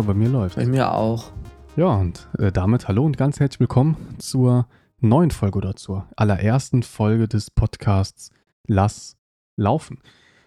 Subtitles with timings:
[0.00, 0.56] Ja, bei mir läuft.
[0.56, 1.30] Bei mir auch.
[1.76, 4.66] Ja, und äh, damit hallo und ganz herzlich willkommen zur
[5.00, 8.30] neuen Folge oder zur allerersten Folge des Podcasts
[8.66, 9.18] Lass
[9.58, 10.00] laufen.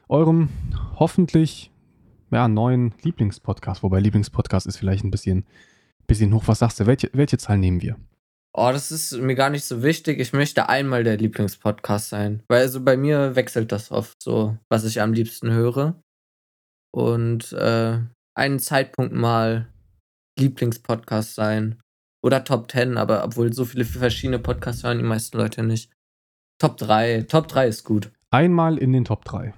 [0.09, 0.50] Eurem
[0.95, 1.71] hoffentlich
[2.31, 5.45] ja, neuen Lieblingspodcast, wobei Lieblingspodcast ist vielleicht ein bisschen,
[6.08, 6.45] bisschen hoch.
[6.48, 7.95] Was sagst du, welche, welche Zahl nehmen wir?
[8.58, 10.20] Oh, das ist mir gar nicht so wichtig.
[10.20, 12.41] Ich möchte einmal der Lieblingspodcast sein.
[12.48, 16.02] Weil also bei mir wechselt das oft so, was ich am liebsten höre.
[16.91, 17.99] Und äh,
[18.36, 19.68] einen Zeitpunkt mal
[20.40, 21.80] Lieblingspodcast sein.
[22.23, 25.92] Oder Top 10, aber obwohl so viele verschiedene Podcasts hören die meisten Leute nicht.
[26.58, 27.23] Top 3.
[27.23, 28.12] Top 3 ist gut.
[28.32, 29.54] Einmal in den Top 3.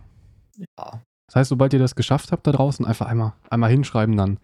[0.58, 1.04] Ja.
[1.28, 4.40] Das heißt, sobald ihr das geschafft habt da draußen, einfach einmal, einmal hinschreiben, dann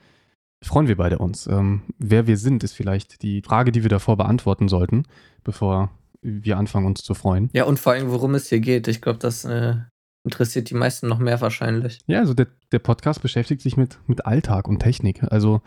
[0.63, 1.48] freuen wir beide uns.
[1.48, 5.04] Ähm, wer wir sind, ist vielleicht die Frage, die wir davor beantworten sollten,
[5.43, 7.49] bevor wir anfangen, uns zu freuen.
[7.54, 8.88] Ja, und vor allem, worum es hier geht.
[8.88, 9.77] Ich glaube, das äh,
[10.23, 11.99] interessiert die meisten noch mehr wahrscheinlich.
[12.07, 15.23] Ja, also der, der Podcast beschäftigt sich mit, mit Alltag und Technik.
[15.31, 15.61] Also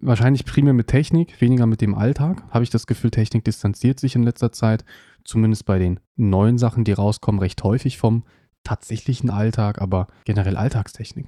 [0.00, 2.42] wahrscheinlich primär mit Technik, weniger mit dem Alltag.
[2.50, 4.84] Habe ich das Gefühl, Technik distanziert sich in letzter Zeit,
[5.24, 8.24] zumindest bei den neuen Sachen, die rauskommen, recht häufig vom
[8.64, 11.26] tatsächlichen Alltag, aber generell Alltagstechnik.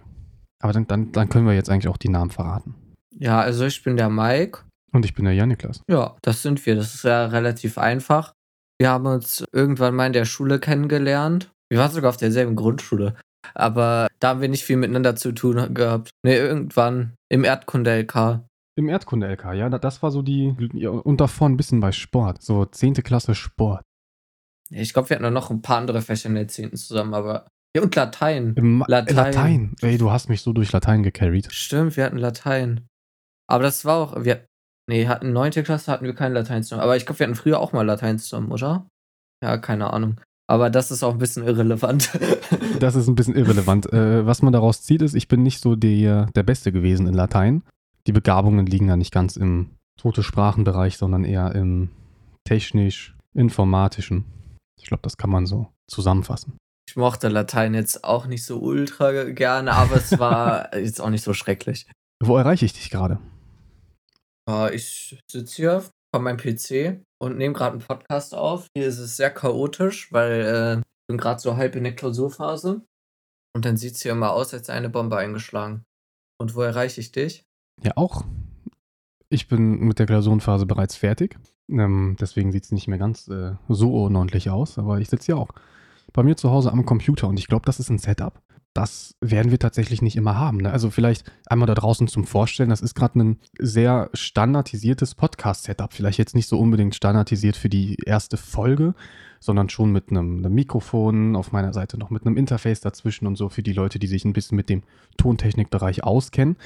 [0.61, 2.75] Aber dann, dann, dann können wir jetzt eigentlich auch die Namen verraten.
[3.15, 4.61] Ja, also ich bin der Mike.
[4.93, 5.83] Und ich bin der Janiklas.
[5.89, 6.75] Ja, das sind wir.
[6.75, 8.33] Das ist ja relativ einfach.
[8.79, 11.51] Wir haben uns irgendwann mal in der Schule kennengelernt.
[11.71, 13.17] Wir waren sogar auf derselben Grundschule.
[13.55, 16.11] Aber da haben wir nicht viel miteinander zu tun gehabt.
[16.25, 18.45] Ne, irgendwann im Erdkunde-LK.
[18.79, 22.95] Im Erdkunde-LK, ja, das war so die, und davor ein bisschen bei Sport, so 10.
[22.95, 23.83] Klasse Sport.
[24.71, 26.77] Ich glaube, wir hatten noch ein paar andere Fächer in der 10.
[26.77, 27.49] zusammen, aber.
[27.77, 28.55] Ja, und Latein.
[28.57, 29.17] Im Latein.
[29.17, 29.77] Latein.
[29.81, 31.53] Ey, du hast mich so durch Latein gecarried.
[31.53, 32.87] Stimmt, wir hatten Latein.
[33.49, 34.45] Aber das war auch, wir,
[34.89, 35.51] nee, hatten 9.
[35.53, 36.83] Klasse hatten wir kein Latein zusammen.
[36.83, 38.89] Aber ich glaube, wir hatten früher auch mal Latein zusammen, oder?
[39.43, 40.21] Ja, keine Ahnung.
[40.49, 42.19] Aber das ist auch ein bisschen irrelevant.
[42.81, 43.93] das ist ein bisschen irrelevant.
[43.93, 47.15] Äh, was man daraus zieht, ist, ich bin nicht so der, der Beste gewesen in
[47.15, 47.63] Latein.
[48.07, 51.91] Die Begabungen liegen ja nicht ganz im tote Sprachenbereich, sondern eher im
[52.45, 54.25] technisch-informatischen.
[54.79, 56.57] Ich glaube, das kann man so zusammenfassen.
[56.89, 61.25] Ich mochte Latein jetzt auch nicht so ultra gerne, aber es war jetzt auch nicht
[61.25, 61.89] so schrecklich.
[62.23, 63.19] Wo erreiche ich dich gerade?
[64.49, 68.67] Uh, ich sitze hier vor meinem PC und nehme gerade einen Podcast auf.
[68.77, 72.85] Hier ist es sehr chaotisch, weil äh, ich bin gerade so halb in der Klausurphase.
[73.55, 75.85] Und dann sieht es hier immer aus, als eine Bombe eingeschlagen.
[76.39, 77.45] Und wo erreiche ich dich?
[77.83, 78.25] Ja, auch.
[79.29, 81.39] Ich bin mit der Klausurenphase bereits fertig.
[81.69, 85.39] Ähm, deswegen sieht es nicht mehr ganz äh, so unordentlich aus, aber ich sitze hier
[85.39, 85.51] auch
[86.13, 88.41] bei mir zu Hause am Computer und ich glaube, das ist ein Setup.
[88.77, 90.59] Das werden wir tatsächlich nicht immer haben.
[90.59, 90.71] Ne?
[90.71, 95.95] Also vielleicht einmal da draußen zum Vorstellen, das ist gerade ein sehr standardisiertes Podcast-Setup.
[95.95, 98.95] Vielleicht jetzt nicht so unbedingt standardisiert für die erste Folge,
[99.41, 103.37] sondern schon mit einem, einem, Mikrofon, auf meiner Seite noch mit einem Interface dazwischen und
[103.37, 104.83] so für die Leute, die sich ein bisschen mit dem
[105.17, 106.57] Tontechnikbereich auskennen.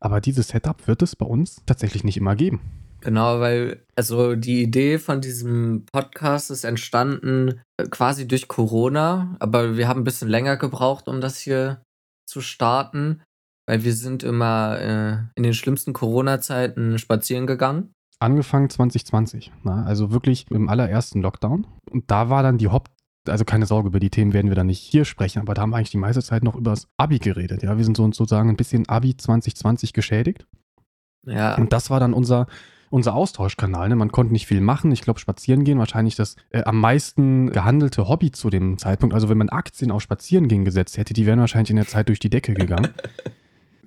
[0.00, 2.60] Aber dieses Setup wird es bei uns tatsächlich nicht immer geben.
[3.00, 9.76] Genau, weil also die Idee von diesem Podcast ist entstanden äh, quasi durch Corona, aber
[9.76, 11.82] wir haben ein bisschen länger gebraucht, um das hier
[12.26, 13.22] zu starten,
[13.66, 17.92] weil wir sind immer äh, in den schlimmsten Corona-Zeiten spazieren gegangen.
[18.20, 21.66] Angefangen 2020, na, also wirklich im allerersten Lockdown.
[21.90, 22.92] Und da war dann die Haupt,
[23.26, 25.70] also keine Sorge, über die Themen werden wir dann nicht hier sprechen, aber da haben
[25.70, 27.62] wir eigentlich die meiste Zeit noch über das Abi geredet.
[27.62, 30.46] Ja, wir sind sozusagen ein bisschen Abi 2020 geschädigt.
[31.26, 31.56] Ja.
[31.56, 32.46] Und das war dann unser
[32.90, 33.88] unser Austauschkanal.
[33.88, 33.96] Ne?
[33.96, 34.92] Man konnte nicht viel machen.
[34.92, 39.14] Ich glaube, spazieren gehen wahrscheinlich das äh, am meisten gehandelte Hobby zu dem Zeitpunkt.
[39.14, 42.08] Also wenn man Aktien auf Spazieren gehen gesetzt hätte, die wären wahrscheinlich in der Zeit
[42.08, 42.88] durch die Decke gegangen.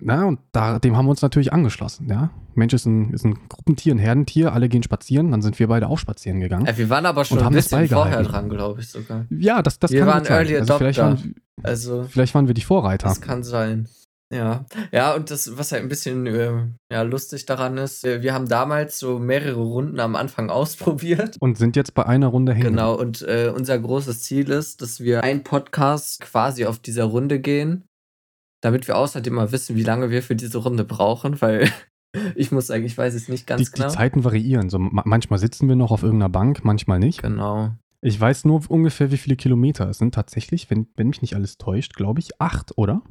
[0.06, 2.30] Na, und da, dem haben wir uns natürlich angeschlossen, ja.
[2.56, 5.88] Mensch ist ein, ist ein Gruppentier, ein Herdentier, alle gehen spazieren, dann sind wir beide
[5.88, 6.66] auch spazieren gegangen.
[6.66, 9.25] Ja, wir waren aber schon ein bisschen vorher dran, glaube ich sogar.
[9.30, 10.38] Ja, das, das wir kann waren sein.
[10.38, 11.24] Early also vielleicht Adopter.
[11.24, 13.08] waren, Also, vielleicht waren wir die Vorreiter.
[13.08, 13.88] das kann sein.
[14.34, 18.34] Ja, ja, und das, was halt ein bisschen äh, ja, lustig daran ist, äh, wir
[18.34, 21.38] haben damals so mehrere Runden am Anfang ausprobiert.
[21.40, 22.72] Und sind jetzt bei einer Runde hängen.
[22.72, 27.40] Genau, und äh, unser großes Ziel ist, dass wir ein Podcast quasi auf dieser Runde
[27.40, 27.85] gehen,
[28.62, 31.70] damit wir außerdem mal wissen, wie lange wir für diese Runde brauchen, weil
[32.36, 33.90] ich muss sagen, ich weiß es nicht ganz die, genau.
[33.90, 34.70] die Zeiten variieren.
[34.70, 37.22] So, ma- manchmal sitzen wir noch auf irgendeiner Bank, manchmal nicht.
[37.22, 37.72] Genau.
[38.02, 40.14] Ich weiß nur ungefähr, wie viele Kilometer es sind.
[40.14, 43.02] Tatsächlich, wenn, wenn mich nicht alles täuscht, glaube ich, acht, oder?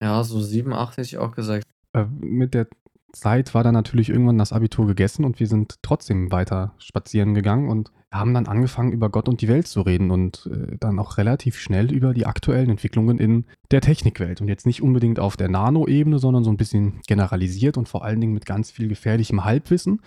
[0.00, 1.64] Ja, so sieben, acht hätte ich auch gesagt.
[1.92, 2.68] Äh, mit der
[3.12, 7.68] Zeit war dann natürlich irgendwann das Abitur gegessen und wir sind trotzdem weiter spazieren gegangen
[7.68, 11.18] und haben dann angefangen, über Gott und die Welt zu reden und äh, dann auch
[11.18, 14.40] relativ schnell über die aktuellen Entwicklungen in der Technikwelt.
[14.40, 18.20] Und jetzt nicht unbedingt auf der Nano-Ebene, sondern so ein bisschen generalisiert und vor allen
[18.20, 20.00] Dingen mit ganz viel gefährlichem Halbwissen.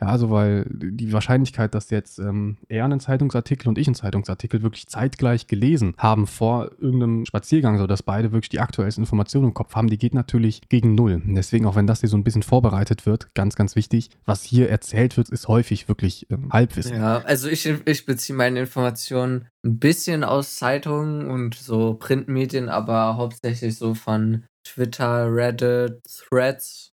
[0.00, 4.62] Ja, also weil die Wahrscheinlichkeit, dass jetzt ähm, er einen Zeitungsartikel und ich einen Zeitungsartikel
[4.62, 9.54] wirklich zeitgleich gelesen haben vor irgendeinem Spaziergang, so dass beide wirklich die aktuellsten Informationen im
[9.54, 11.22] Kopf haben, die geht natürlich gegen null.
[11.24, 14.68] Deswegen, auch wenn das hier so ein bisschen vorbereitet wird, ganz, ganz wichtig, was hier
[14.68, 16.96] erzählt wird, ist häufig wirklich ähm, Halbwissen.
[16.96, 23.16] Ja, also ich, ich beziehe meine Informationen ein bisschen aus Zeitungen und so Printmedien, aber
[23.16, 26.92] hauptsächlich so von Twitter, Reddit, Threads.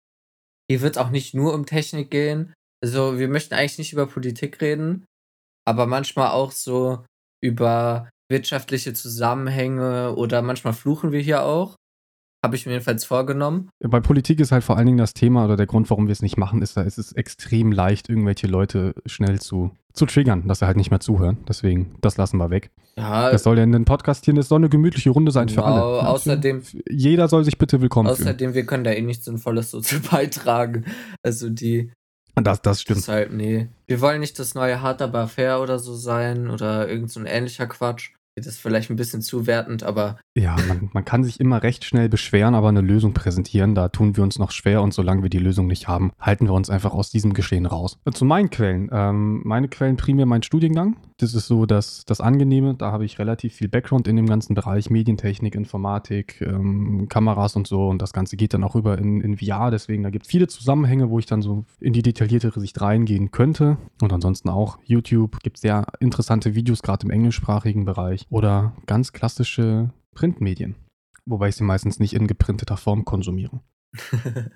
[0.71, 2.55] Hier wird auch nicht nur um Technik gehen.
[2.85, 5.07] Also wir möchten eigentlich nicht über Politik reden,
[5.67, 7.03] aber manchmal auch so
[7.43, 11.77] über wirtschaftliche Zusammenhänge oder manchmal fluchen wir hier auch.
[12.45, 13.71] Habe ich mir jedenfalls vorgenommen.
[13.83, 16.21] Bei Politik ist halt vor allen Dingen das Thema oder der Grund, warum wir es
[16.21, 20.59] nicht machen, ist, da ist es extrem leicht, irgendwelche Leute schnell zu, zu triggern, dass
[20.59, 21.39] sie halt nicht mehr zuhören.
[21.49, 22.71] Deswegen, das lassen wir weg.
[22.99, 25.63] Ja, Das soll ja in den Podcast hier, das soll eine gemütliche Runde sein für
[25.63, 25.77] Wow, alle.
[26.03, 28.29] Ja, außerdem- Für, jeder soll sich bitte willkommen fühlen.
[28.29, 30.85] außerdem, wir können da eh nichts Sinnvolles so zu beitragen.
[31.23, 31.93] Also die,
[32.35, 32.99] Das, das stimmt.
[32.99, 33.69] deshalb, nee.
[33.87, 37.27] Wir wollen nicht das neue Hard aber fair oder so sein oder irgend so ein
[37.27, 38.11] ähnlicher Quatsch.
[38.37, 42.09] Das ist vielleicht ein bisschen zuwertend, aber Ja, man, man kann sich immer recht schnell
[42.09, 45.39] beschweren, aber eine Lösung präsentieren, da tun wir uns noch schwer und solange wir die
[45.39, 47.97] Lösung nicht haben, halten wir uns einfach aus diesem Geschehen raus.
[48.13, 48.91] Zu meinen Quellen.
[48.93, 50.97] Ähm, meine Quellen primär mein Studiengang.
[51.19, 52.75] Das ist so das, das Angenehme.
[52.75, 57.69] Da habe ich relativ viel Background in dem ganzen Bereich Medientechnik, Informatik, ähm, Kameras und
[57.69, 59.71] so und das Ganze geht dann auch rüber in, in VR.
[59.71, 63.31] Deswegen, da gibt es viele Zusammenhänge, wo ich dann so in die detailliertere Sicht reingehen
[63.31, 63.79] könnte.
[64.03, 69.93] Und ansonsten auch YouTube gibt sehr interessante Videos, gerade im englischsprachigen Bereich oder ganz klassische
[70.17, 70.75] Printmedien.
[71.27, 73.61] Wobei ich sie meistens nicht in geprinteter Form konsumiere.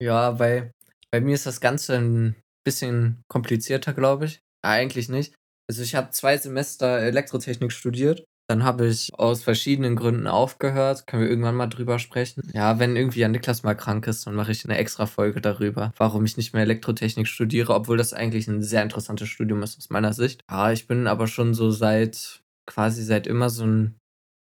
[0.00, 0.72] ja, bei,
[1.10, 4.40] bei mir ist das Ganze ein bisschen komplizierter, glaube ich.
[4.62, 5.34] Eigentlich nicht.
[5.72, 8.26] Also ich habe zwei Semester Elektrotechnik studiert.
[8.46, 11.06] Dann habe ich aus verschiedenen Gründen aufgehört.
[11.06, 12.42] Können wir irgendwann mal drüber sprechen?
[12.52, 15.94] Ja, wenn irgendwie ja Niklas mal krank ist, dann mache ich eine extra Folge darüber,
[15.96, 19.88] warum ich nicht mehr Elektrotechnik studiere, obwohl das eigentlich ein sehr interessantes Studium ist aus
[19.88, 20.42] meiner Sicht.
[20.50, 23.96] Ja, ich bin aber schon so seit, quasi seit immer so ein,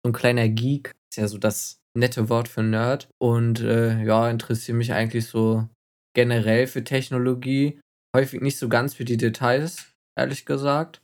[0.03, 0.95] so ein kleiner Geek.
[1.11, 3.07] Ist ja so das nette Wort für Nerd.
[3.21, 5.69] Und äh, ja, interessiere mich eigentlich so
[6.15, 7.79] generell für Technologie.
[8.17, 11.03] Häufig nicht so ganz für die Details, ehrlich gesagt.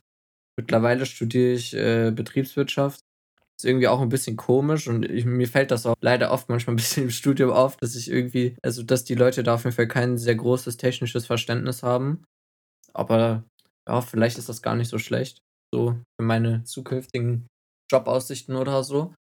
[0.58, 3.02] Mittlerweile studiere ich äh, Betriebswirtschaft.
[3.58, 6.74] Ist irgendwie auch ein bisschen komisch und ich, mir fällt das auch leider oft manchmal
[6.74, 9.76] ein bisschen im Studium auf, dass ich irgendwie, also dass die Leute da auf jeden
[9.76, 12.26] Fall kein sehr großes technisches Verständnis haben.
[12.94, 13.44] Aber
[13.88, 15.42] ja, vielleicht ist das gar nicht so schlecht.
[15.74, 17.48] So für meine zukünftigen
[17.92, 19.14] Jobaussichten oder so.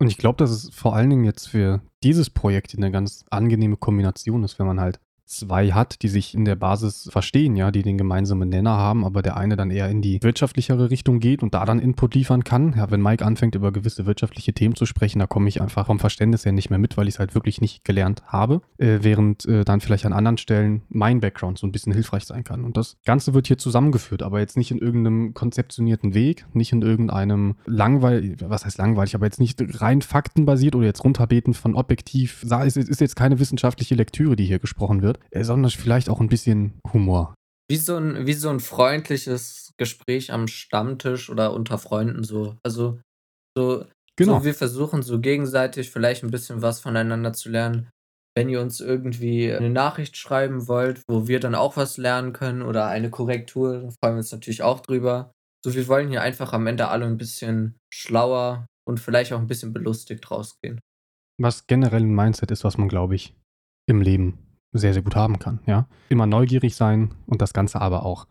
[0.00, 3.76] Und ich glaube, dass es vor allen Dingen jetzt für dieses Projekt eine ganz angenehme
[3.76, 7.82] Kombination ist, wenn man halt zwei hat, die sich in der Basis verstehen, ja, die
[7.82, 11.54] den gemeinsamen Nenner haben, aber der eine dann eher in die wirtschaftlichere Richtung geht und
[11.54, 12.74] da dann Input liefern kann.
[12.76, 15.98] Ja, wenn Mike anfängt, über gewisse wirtschaftliche Themen zu sprechen, da komme ich einfach vom
[15.98, 19.44] Verständnis her nicht mehr mit, weil ich es halt wirklich nicht gelernt habe, äh, während
[19.46, 22.64] äh, dann vielleicht an anderen Stellen mein Background so ein bisschen hilfreich sein kann.
[22.64, 26.82] Und das Ganze wird hier zusammengeführt, aber jetzt nicht in irgendeinem konzeptionierten Weg, nicht in
[26.82, 32.44] irgendeinem langweilig, was heißt langweilig, aber jetzt nicht rein faktenbasiert oder jetzt runterbeten von objektiv,
[32.44, 36.78] es ist jetzt keine wissenschaftliche Lektüre, die hier gesprochen wird, sondern vielleicht auch ein bisschen
[36.92, 37.34] Humor.
[37.70, 42.56] Wie so ein, wie so ein freundliches Gespräch am Stammtisch oder unter Freunden so.
[42.64, 43.00] Also
[43.56, 43.84] so,
[44.16, 44.38] Genau.
[44.40, 47.88] so wir versuchen so gegenseitig vielleicht ein bisschen was voneinander zu lernen.
[48.36, 52.62] Wenn ihr uns irgendwie eine Nachricht schreiben wollt, wo wir dann auch was lernen können
[52.62, 55.32] oder eine Korrektur, dann freuen wir uns natürlich auch drüber.
[55.64, 59.46] So, wir wollen hier einfach am Ende alle ein bisschen schlauer und vielleicht auch ein
[59.48, 60.80] bisschen belustigt rausgehen.
[61.40, 63.34] was generell ein Mindset ist, was man, glaube ich,
[63.88, 64.38] im Leben
[64.72, 65.60] sehr, sehr gut haben kann.
[65.66, 65.86] Ja?
[66.08, 68.26] Immer neugierig sein und das Ganze aber auch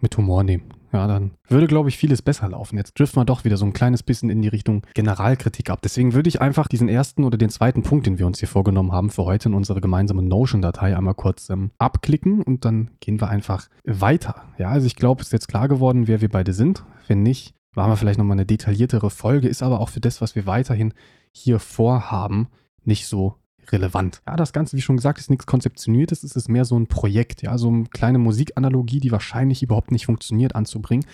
[0.00, 0.64] mit Humor nehmen.
[0.92, 2.76] Ja, dann würde, glaube ich, vieles besser laufen.
[2.76, 5.80] Jetzt driften wir doch wieder so ein kleines bisschen in die Richtung Generalkritik ab.
[5.82, 8.92] Deswegen würde ich einfach diesen ersten oder den zweiten Punkt, den wir uns hier vorgenommen
[8.92, 13.28] haben, für heute in unsere gemeinsame Notion-Datei einmal kurz ähm, abklicken und dann gehen wir
[13.28, 14.44] einfach weiter.
[14.58, 16.84] Ja, also ich glaube, es ist jetzt klar geworden, wer wir beide sind.
[17.08, 20.34] Wenn nicht, machen wir vielleicht nochmal eine detailliertere Folge, ist aber auch für das, was
[20.34, 20.94] wir weiterhin
[21.32, 22.48] hier vorhaben,
[22.84, 23.34] nicht so
[23.72, 24.22] relevant.
[24.26, 27.42] Ja, das Ganze, wie schon gesagt, ist nichts Konzeptioniertes, es ist mehr so ein Projekt,
[27.42, 31.06] ja, so eine kleine Musikanalogie, die wahrscheinlich überhaupt nicht funktioniert, anzubringen.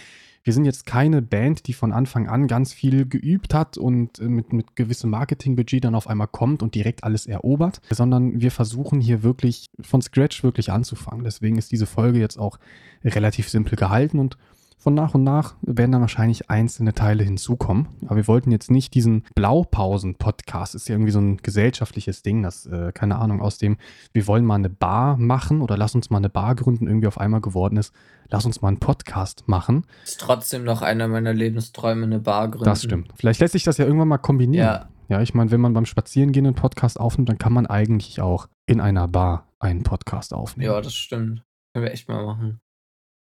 [0.44, 4.25] Wir sind jetzt keine Band, die von Anfang an ganz viel geübt hat und äh,
[4.25, 9.00] mit, mit gewissem Marketingbudget dann auf einmal kommt und direkt alles erobert, sondern wir versuchen
[9.00, 11.23] hier wirklich von Scratch wirklich anzufangen.
[11.23, 12.59] Deswegen ist diese Folge jetzt auch
[13.04, 14.37] relativ simpel gehalten und
[14.82, 17.86] von nach und nach werden dann wahrscheinlich einzelne Teile hinzukommen.
[18.06, 22.66] Aber wir wollten jetzt nicht diesen Blaupausen-Podcast, ist ja irgendwie so ein gesellschaftliches Ding, das,
[22.66, 23.76] äh, keine Ahnung, aus dem,
[24.12, 27.18] wir wollen mal eine Bar machen oder lass uns mal eine Bar gründen, irgendwie auf
[27.18, 27.94] einmal geworden ist,
[28.28, 29.86] lass uns mal einen Podcast machen.
[30.02, 32.64] Ist trotzdem noch einer meiner Lebensträume, eine Bar gründen.
[32.64, 33.12] Das stimmt.
[33.14, 34.66] Vielleicht lässt sich das ja irgendwann mal kombinieren.
[34.66, 38.20] Ja, Ja, ich meine, wenn man beim Spazierengehen einen Podcast aufnimmt, dann kann man eigentlich
[38.20, 40.72] auch in einer Bar einen Podcast aufnehmen.
[40.72, 41.44] ja, das stimmt.
[41.72, 42.62] Können wir echt mal machen.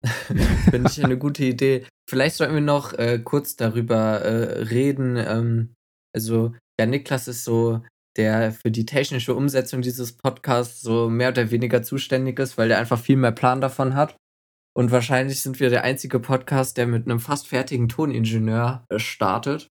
[0.70, 1.86] Finde ich eine gute Idee.
[2.10, 5.16] Vielleicht sollten wir noch äh, kurz darüber äh, reden.
[5.18, 5.74] Ähm,
[6.14, 7.82] also, ja, Niklas ist so
[8.16, 12.80] der für die technische Umsetzung dieses Podcasts so mehr oder weniger zuständig ist, weil der
[12.80, 14.16] einfach viel mehr Plan davon hat.
[14.76, 19.68] Und wahrscheinlich sind wir der einzige Podcast, der mit einem fast fertigen Toningenieur äh, startet.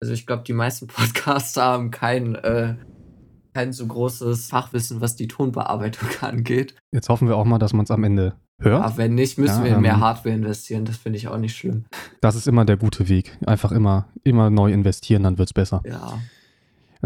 [0.00, 2.76] Also ich glaube, die meisten Podcasts haben kein, äh,
[3.54, 6.74] kein so großes Fachwissen, was die Tonbearbeitung angeht.
[6.92, 8.84] Jetzt hoffen wir auch mal, dass man es am Ende hört.
[8.84, 10.84] Aber wenn nicht, müssen ja, wir in mehr ähm, Hardware investieren.
[10.84, 11.84] Das finde ich auch nicht schlimm.
[12.20, 13.36] Das ist immer der gute Weg.
[13.46, 15.82] Einfach immer, immer neu investieren, dann wird es besser.
[15.84, 16.18] Ja.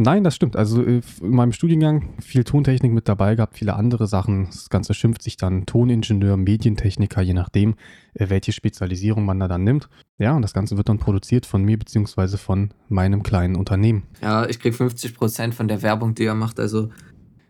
[0.00, 0.54] Nein, das stimmt.
[0.54, 4.46] Also äh, in meinem Studiengang viel Tontechnik mit dabei gehabt, viele andere Sachen.
[4.46, 7.74] Das Ganze schimpft sich dann Toningenieur, Medientechniker, je nachdem,
[8.14, 9.88] äh, welche Spezialisierung man da dann nimmt.
[10.18, 14.04] Ja, und das Ganze wird dann produziert von mir beziehungsweise von meinem kleinen Unternehmen.
[14.22, 16.90] Ja, ich kriege 50% von der Werbung, die er macht, also.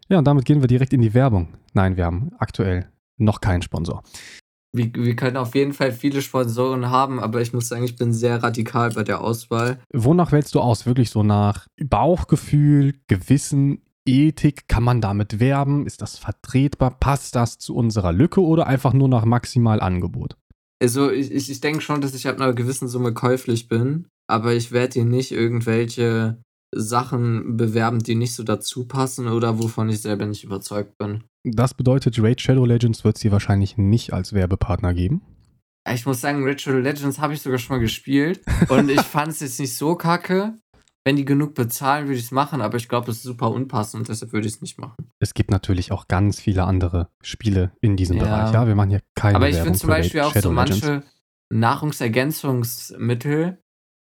[0.08, 1.48] Ja, und damit gehen wir direkt in die Werbung.
[1.74, 2.86] Nein, wir haben aktuell
[3.18, 4.02] noch keinen Sponsor
[4.72, 8.12] wir, wir können auf jeden Fall viele Sponsoren haben, aber ich muss sagen, ich bin
[8.12, 9.80] sehr radikal bei der Auswahl.
[9.92, 10.86] Wonach wählst du aus?
[10.86, 14.68] Wirklich so nach Bauchgefühl, Gewissen, Ethik?
[14.68, 15.86] Kann man damit werben?
[15.86, 16.98] Ist das vertretbar?
[16.98, 20.36] Passt das zu unserer Lücke oder einfach nur nach Maximalangebot?
[20.80, 24.54] Also ich, ich, ich denke schon, dass ich ab einer gewissen Summe käuflich bin, aber
[24.54, 26.40] ich werde dir nicht irgendwelche
[26.74, 31.24] Sachen bewerben, die nicht so dazu passen oder wovon ich selber nicht überzeugt bin.
[31.52, 35.22] Das bedeutet, Raid Shadow Legends wird sie wahrscheinlich nicht als Werbepartner geben.
[35.92, 39.28] Ich muss sagen, Raid Shadow Legends habe ich sogar schon mal gespielt und ich fand
[39.28, 40.54] es jetzt nicht so kacke.
[41.04, 44.00] Wenn die genug bezahlen, würde ich es machen, aber ich glaube, es ist super unpassend
[44.00, 45.08] und deshalb würde ich es nicht machen.
[45.20, 48.24] Es gibt natürlich auch ganz viele andere Spiele in diesem ja.
[48.24, 48.52] Bereich.
[48.52, 51.02] Ja, wir machen hier keine Aber ich finde zum Beispiel auch so manche
[51.50, 53.62] Nahrungsergänzungsmittel,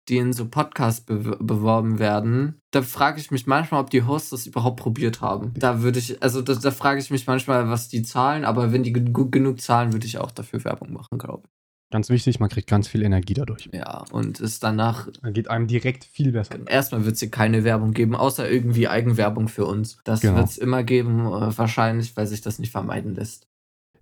[0.09, 4.31] die in so Podcasts be beworben werden, da frage ich mich manchmal, ob die Hosts
[4.31, 5.53] das überhaupt probiert haben.
[5.55, 8.83] Da würde ich, also da, da frage ich mich manchmal, was die zahlen, aber wenn
[8.83, 11.59] die gut genug zahlen, würde ich auch dafür Werbung machen, glaube ich.
[11.91, 13.67] Ganz wichtig, man kriegt ganz viel Energie dadurch.
[13.73, 15.07] Ja, und ist danach.
[15.23, 16.59] Dann geht einem direkt viel besser.
[16.67, 19.97] Erstmal wird es hier keine Werbung geben, außer irgendwie Eigenwerbung für uns.
[20.03, 20.35] Das genau.
[20.35, 23.47] wird es immer geben, äh, wahrscheinlich, weil sich das nicht vermeiden lässt.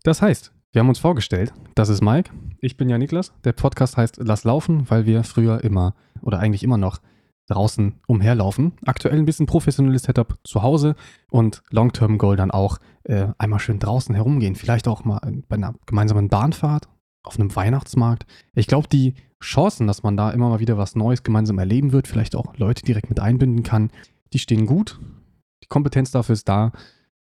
[0.04, 3.34] Das heißt, wir haben uns vorgestellt, das ist Mike, ich bin ja Niklas.
[3.44, 7.00] Der Podcast heißt Lass laufen, weil wir früher immer oder eigentlich immer noch
[7.48, 8.74] draußen umherlaufen.
[8.86, 10.96] Aktuell ein bisschen professionelles Setup zu Hause
[11.32, 14.56] und Long-Term Goal dann auch äh, einmal schön draußen herumgehen.
[14.56, 16.90] Vielleicht auch mal bei einer gemeinsamen Bahnfahrt
[17.24, 18.26] auf einem Weihnachtsmarkt.
[18.54, 22.08] Ich glaube, die Chancen, dass man da immer mal wieder was Neues gemeinsam erleben wird,
[22.08, 23.92] vielleicht auch Leute direkt mit einbinden kann,
[24.34, 25.00] die stehen gut.
[25.64, 26.72] Die Kompetenz dafür ist da.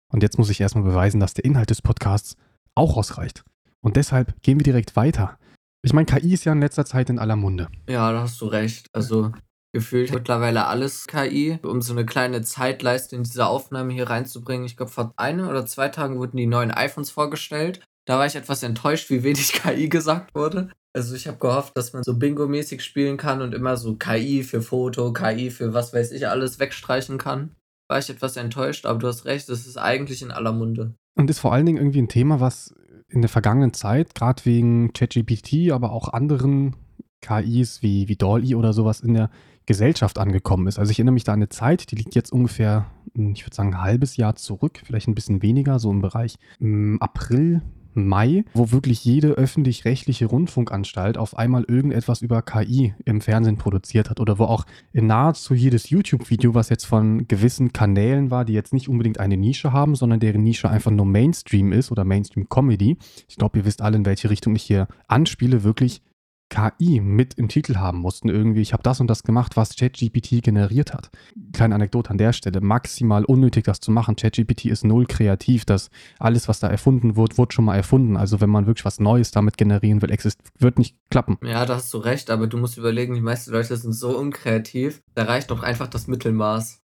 [0.09, 2.37] Und jetzt muss ich erstmal beweisen, dass der Inhalt des Podcasts
[2.75, 3.45] auch ausreicht.
[3.81, 5.39] Und deshalb gehen wir direkt weiter.
[5.83, 7.69] Ich meine, KI ist ja in letzter Zeit in aller Munde.
[7.89, 8.89] Ja, da hast du recht.
[8.93, 9.33] Also
[9.75, 14.65] gefühlt mittlerweile alles KI, um so eine kleine Zeitleiste in diese Aufnahme hier reinzubringen.
[14.65, 17.85] Ich glaube, vor einem oder zwei Tagen wurden die neuen iPhones vorgestellt.
[18.07, 20.71] Da war ich etwas enttäuscht, wie wenig KI gesagt wurde.
[20.97, 24.63] Also ich habe gehofft, dass man so Bingo-mäßig spielen kann und immer so KI für
[24.63, 27.55] Foto, KI für was weiß ich alles wegstreichen kann.
[27.91, 30.95] War ich etwas enttäuscht, aber du hast recht, es ist eigentlich in aller Munde.
[31.15, 32.75] Und ist vor allen Dingen irgendwie ein Thema, was
[33.09, 36.77] in der vergangenen Zeit, gerade wegen ChatGPT, aber auch anderen
[37.21, 39.31] KIs wie, wie DALL-E oder sowas in der
[39.67, 40.79] Gesellschaft angekommen ist.
[40.79, 43.57] Also ich erinnere mich da an eine Zeit, die liegt jetzt ungefähr, hm, ich würde
[43.57, 47.63] sagen, ein halbes Jahr zurück, vielleicht ein bisschen weniger, so im Bereich hm, April,
[47.95, 54.21] Mai, wo wirklich jede öffentlich-rechtliche Rundfunkanstalt auf einmal irgendetwas über KI im Fernsehen produziert hat
[54.21, 58.89] oder wo auch nahezu jedes YouTube-Video, was jetzt von gewissen Kanälen war, die jetzt nicht
[58.89, 62.97] unbedingt eine Nische haben, sondern deren Nische einfach nur Mainstream ist oder Mainstream-Comedy.
[63.29, 66.03] Ich glaube, ihr wisst alle, in welche Richtung ich hier anspiele, wirklich
[66.51, 68.29] KI mit im Titel haben mussten.
[68.29, 71.11] Irgendwie, ich habe das und das gemacht, was ChatGPT generiert hat.
[71.53, 72.61] Kleine Anekdote an der Stelle.
[72.61, 74.17] Maximal unnötig, das zu machen.
[74.17, 75.65] ChatGPT ist null kreativ.
[75.65, 78.17] Das alles, was da erfunden wird, wurde schon mal erfunden.
[78.17, 80.17] Also, wenn man wirklich was Neues damit generieren will,
[80.59, 81.39] wird nicht klappen.
[81.43, 85.03] Ja, da hast du recht, aber du musst überlegen, die meisten Leute sind so unkreativ.
[85.15, 86.81] Da reicht doch einfach das Mittelmaß.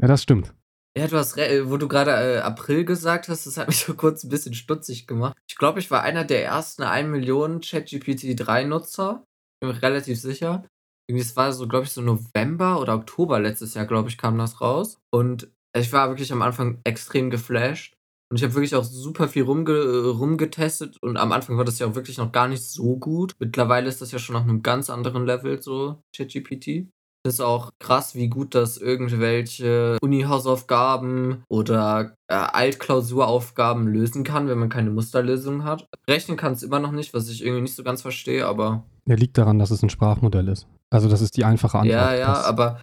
[0.00, 0.52] Ja, das stimmt.
[0.96, 4.24] Ja, du hast, wo du gerade äh, April gesagt hast, das hat mich so kurz
[4.24, 5.36] ein bisschen stutzig gemacht.
[5.46, 9.22] Ich glaube, ich war einer der ersten 1 Million ChatGPT 3 Nutzer.
[9.60, 10.64] Bin mir relativ sicher.
[11.06, 14.38] Irgendwie, es war so, glaube ich, so November oder Oktober letztes Jahr, glaube ich, kam
[14.38, 14.98] das raus.
[15.12, 17.92] Und ich war wirklich am Anfang extrem geflasht.
[18.30, 20.96] Und ich habe wirklich auch super viel rumge rumgetestet.
[21.02, 23.34] Und am Anfang war das ja auch wirklich noch gar nicht so gut.
[23.38, 26.88] Mittlerweile ist das ja schon auf einem ganz anderen Level, so ChatGPT
[27.26, 34.68] ist auch krass, wie gut das irgendwelche Uni-Hausaufgaben oder äh, Altklausuraufgaben lösen kann, wenn man
[34.68, 35.86] keine Musterlösung hat.
[36.08, 38.84] Rechnen kann es immer noch nicht, was ich irgendwie nicht so ganz verstehe, aber.
[39.06, 40.66] Der liegt daran, dass es ein Sprachmodell ist.
[40.90, 41.92] Also das ist die einfache Antwort.
[41.92, 42.80] Ja, ja, aber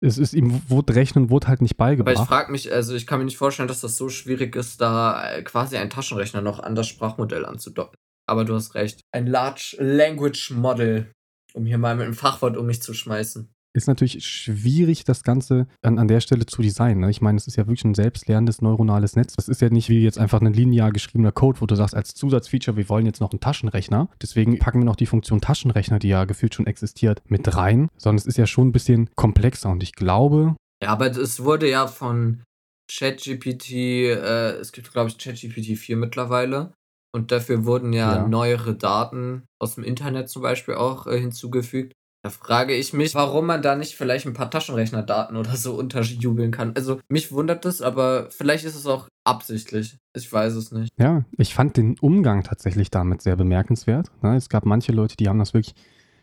[0.00, 2.16] es ist ihm wurde Rechnen wurde halt nicht beigebracht.
[2.16, 4.80] Aber ich frage mich, also ich kann mir nicht vorstellen, dass das so schwierig ist,
[4.80, 7.96] da äh, quasi ein Taschenrechner noch an das Sprachmodell anzudocken.
[8.26, 9.00] Aber du hast recht.
[9.12, 11.12] Ein Large Language Model,
[11.54, 15.66] um hier mal mit einem Fachwort um mich zu schmeißen ist natürlich schwierig, das Ganze
[15.82, 17.00] an, an der Stelle zu designen.
[17.00, 17.10] Ne?
[17.10, 19.34] Ich meine, es ist ja wirklich ein selbstlernendes neuronales Netz.
[19.34, 22.14] Das ist ja nicht wie jetzt einfach ein linear geschriebener Code, wo du sagst, als
[22.14, 24.08] Zusatzfeature, wir wollen jetzt noch einen Taschenrechner.
[24.20, 27.88] Deswegen packen wir noch die Funktion Taschenrechner, die ja gefühlt schon existiert, mit rein.
[27.96, 30.56] Sondern es ist ja schon ein bisschen komplexer und ich glaube.
[30.82, 32.42] Ja, aber es wurde ja von
[32.90, 36.74] ChatGPT, äh, es gibt, glaube ich, ChatGPT 4 mittlerweile.
[37.14, 41.92] Und dafür wurden ja, ja, neuere Daten aus dem Internet zum Beispiel auch äh, hinzugefügt.
[42.22, 46.52] Da frage ich mich, warum man da nicht vielleicht ein paar Taschenrechnerdaten oder so unterjubeln
[46.52, 46.72] kann.
[46.76, 49.98] Also mich wundert das, aber vielleicht ist es auch absichtlich.
[50.14, 50.92] Ich weiß es nicht.
[50.98, 54.12] Ja, ich fand den Umgang tatsächlich damit sehr bemerkenswert.
[54.22, 54.36] Ne?
[54.36, 55.74] Es gab manche Leute, die haben das wirklich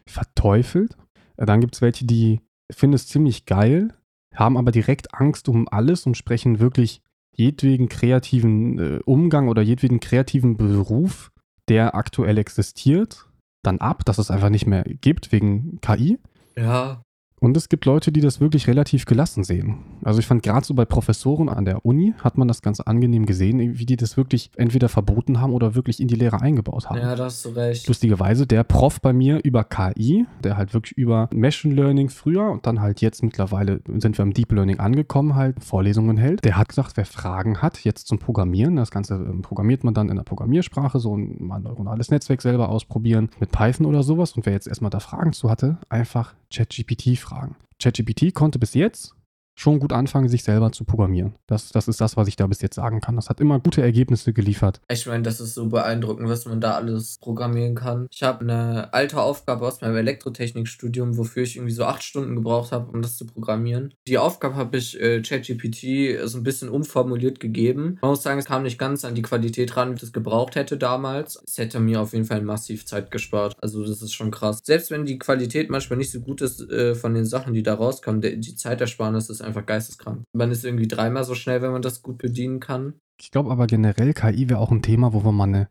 [0.08, 0.96] verteufelt.
[1.36, 2.40] Dann gibt es welche, die
[2.72, 3.94] finden es ziemlich geil,
[4.34, 7.02] haben aber direkt Angst um alles und sprechen wirklich
[7.34, 11.32] jedweden kreativen äh, Umgang oder jedweden kreativen Beruf,
[11.68, 13.29] der aktuell existiert,
[13.62, 16.20] dann ab, dass es einfach nicht mehr gibt wegen KI.
[16.58, 17.02] Ja.
[17.40, 19.78] Und es gibt Leute, die das wirklich relativ gelassen sehen.
[20.04, 23.26] Also ich fand gerade so bei Professoren an der Uni hat man das ganz angenehm
[23.26, 27.00] gesehen, wie die das wirklich entweder verboten haben oder wirklich in die Lehre eingebaut haben.
[27.00, 27.88] Ja, da hast du recht.
[27.88, 32.66] Lustigerweise, der Prof bei mir über KI, der halt wirklich über Machine Learning früher und
[32.66, 36.70] dann halt jetzt mittlerweile sind wir im Deep Learning angekommen, halt Vorlesungen hält, der hat
[36.70, 40.24] gesagt, wer Fragen hat, jetzt zum Programmieren, das Ganze ähm, programmiert man dann in der
[40.24, 44.92] Programmiersprache, so ein neuronales Netzwerk selber ausprobieren mit Python oder sowas und wer jetzt erstmal
[44.92, 47.56] da Fragen zu hatte, einfach ChatGPT fragen fragen.
[47.82, 49.16] ChatGPT konnte bis jetzt
[49.60, 51.36] schon gut anfangen, sich selber zu programmieren.
[51.46, 53.18] Das, das ist das, was ich da bis jetzt sagen kann.
[53.18, 54.80] Das hat immer gute Ergebnisse geliefert.
[54.90, 58.08] Ich meine, das ist so beeindruckend, was man da alles programmieren kann.
[58.10, 62.72] Ich habe eine alte Aufgabe aus meinem Elektrotechnikstudium, wofür ich irgendwie so acht Stunden gebraucht
[62.72, 63.94] habe, um das zu programmieren.
[64.08, 67.98] Die Aufgabe habe ich äh, ChatGPT so ein bisschen umformuliert gegeben.
[68.02, 70.56] Man muss sagen, es kam nicht ganz an die Qualität ran, wie ich das gebraucht
[70.56, 71.38] hätte damals.
[71.46, 73.58] Es hätte mir auf jeden Fall massiv Zeit gespart.
[73.62, 74.62] Also das ist schon krass.
[74.64, 77.74] Selbst wenn die Qualität manchmal nicht so gut ist äh, von den Sachen, die da
[77.74, 80.24] rauskommen, die Zeitersparnis ist einfach geisteskrank.
[80.34, 82.94] Man ist irgendwie dreimal so schnell, wenn man das gut bedienen kann.
[83.20, 85.70] Ich glaube aber generell, KI wäre auch ein Thema, wo wir mal eine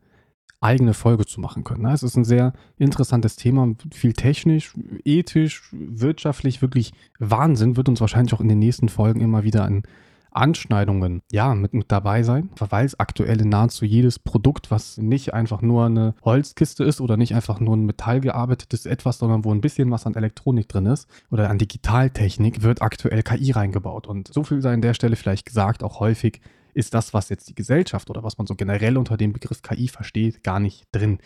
[0.60, 1.82] eigene Folge zu machen können.
[1.82, 1.92] Ne?
[1.92, 8.34] Es ist ein sehr interessantes Thema, viel technisch, ethisch, wirtschaftlich, wirklich Wahnsinn, wird uns wahrscheinlich
[8.34, 9.84] auch in den nächsten Folgen immer wieder an
[10.30, 15.34] Anschneidungen ja mit, mit dabei sein, weil es aktuell in nahezu jedes Produkt, was nicht
[15.34, 19.60] einfach nur eine Holzkiste ist oder nicht einfach nur ein metallgearbeitetes etwas, sondern wo ein
[19.60, 24.06] bisschen was an Elektronik drin ist oder an Digitaltechnik, wird aktuell KI reingebaut.
[24.06, 26.40] Und so viel sei an der Stelle vielleicht gesagt, auch häufig
[26.74, 29.88] ist das, was jetzt die Gesellschaft oder was man so generell unter dem Begriff KI
[29.88, 31.18] versteht, gar nicht drin.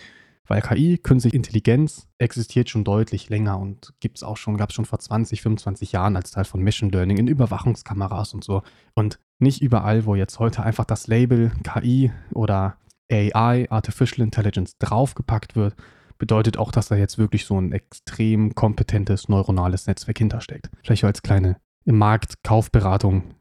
[0.49, 4.75] Weil KI, künstliche Intelligenz, existiert schon deutlich länger und gibt es auch schon, gab es
[4.75, 8.63] schon vor 20, 25 Jahren als Teil von Machine Learning in Überwachungskameras und so.
[8.95, 12.77] Und nicht überall, wo jetzt heute einfach das Label KI oder
[13.11, 15.77] AI, Artificial Intelligence, draufgepackt wird,
[16.19, 20.71] bedeutet auch, dass da jetzt wirklich so ein extrem kompetentes neuronales Netzwerk hintersteckt.
[20.83, 23.35] Vielleicht als kleine im Markt Kaufberatung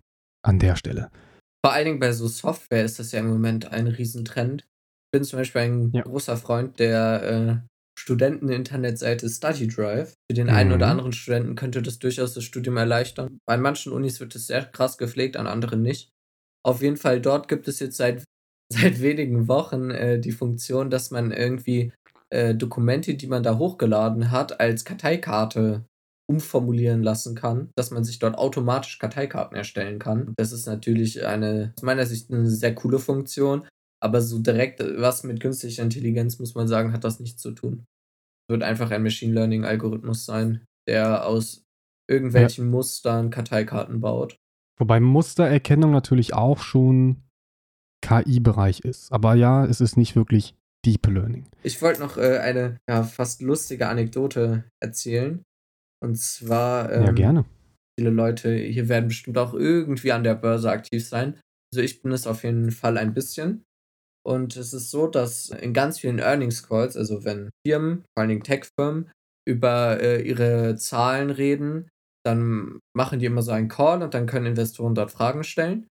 [0.44, 1.12] an der Stelle.
[1.64, 4.68] Vor allen Dingen bei so Software ist das ja im Moment ein Riesentrend
[5.12, 6.02] bin zum Beispiel ein ja.
[6.04, 10.13] großer Freund der äh, Studenten-Internetseite StudyDrive.
[10.30, 10.54] Für den mhm.
[10.54, 10.91] einen oder mhm.
[10.91, 13.39] anderen Studenten könnte das durchaus das Studium erleichtern.
[13.45, 16.10] Bei manchen Unis wird es sehr krass gepflegt, an anderen nicht.
[16.65, 18.24] Auf jeden Fall dort gibt es jetzt seit,
[18.74, 21.91] seit wenigen Wochen äh, die Funktion, dass man irgendwie
[22.30, 25.86] äh, Dokumente, die man da hochgeladen hat, als Karteikarte
[26.30, 30.34] umformulieren lassen kann, dass man sich dort automatisch Karteikarten erstellen kann.
[30.38, 33.67] Das ist natürlich eine, aus meiner Sicht eine sehr coole Funktion,
[34.02, 37.52] aber so direkt äh, was mit künstlicher Intelligenz, muss man sagen, hat das nichts zu
[37.52, 37.86] tun.
[38.50, 41.64] Wird einfach ein Machine Learning Algorithmus sein, der aus
[42.10, 42.72] irgendwelchen ja.
[42.72, 44.38] Mustern Karteikarten baut.
[44.78, 47.24] Wobei Mustererkennung natürlich auch schon
[48.02, 49.12] KI-Bereich ist.
[49.14, 51.46] Aber ja, es ist nicht wirklich Deep Learning.
[51.62, 55.44] Ich wollte noch äh, eine ja, fast lustige Anekdote erzählen.
[56.04, 56.92] Und zwar.
[56.92, 57.46] Ähm, ja, gerne.
[58.00, 61.40] Viele Leute hier werden bestimmt auch irgendwie an der Börse aktiv sein.
[61.72, 63.64] Also ich bin es auf jeden Fall ein bisschen.
[64.24, 68.30] Und es ist so, dass in ganz vielen Earnings Calls, also wenn Firmen, vor allen
[68.30, 69.12] Dingen Tech-Firmen,
[69.48, 71.90] über äh, ihre Zahlen reden,
[72.24, 75.88] dann machen die immer so einen Call und dann können Investoren dort Fragen stellen.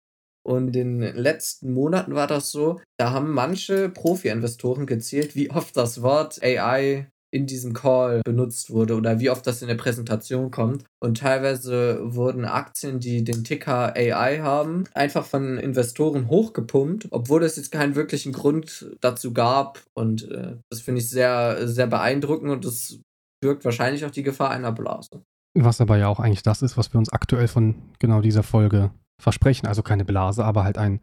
[0.46, 5.76] Und in den letzten Monaten war das so, da haben manche Profi-Investoren gezählt, wie oft
[5.76, 10.50] das Wort AI in diesem Call benutzt wurde oder wie oft das in der Präsentation
[10.50, 10.84] kommt.
[11.00, 17.56] Und teilweise wurden Aktien, die den Ticker AI haben, einfach von Investoren hochgepumpt, obwohl es
[17.56, 19.82] jetzt keinen wirklichen Grund dazu gab.
[19.94, 22.98] Und äh, das finde ich sehr, sehr beeindruckend und das
[23.40, 25.22] birgt wahrscheinlich auch die Gefahr einer Blase.
[25.54, 28.90] Was aber ja auch eigentlich das ist, was wir uns aktuell von genau dieser Folge
[29.20, 29.66] versprechen.
[29.66, 31.00] Also keine Blase, aber halt ein,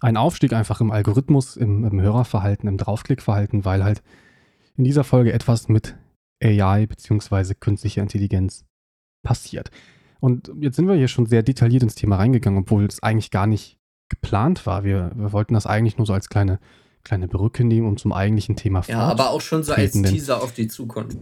[0.00, 4.02] ein Aufstieg einfach im Algorithmus, im, im Hörerverhalten, im Draufklickverhalten, weil halt
[4.76, 5.96] in dieser Folge etwas mit
[6.42, 7.54] AI bzw.
[7.54, 8.64] künstlicher Intelligenz
[9.22, 9.70] passiert.
[10.20, 13.46] Und jetzt sind wir hier schon sehr detailliert ins Thema reingegangen, obwohl es eigentlich gar
[13.46, 13.78] nicht
[14.08, 14.84] geplant war.
[14.84, 16.58] Wir, wir wollten das eigentlich nur so als kleine,
[17.04, 20.52] kleine Brücke nehmen, um zum eigentlichen Thema Ja, aber auch schon so als Teaser auf
[20.52, 21.18] die Zukunft.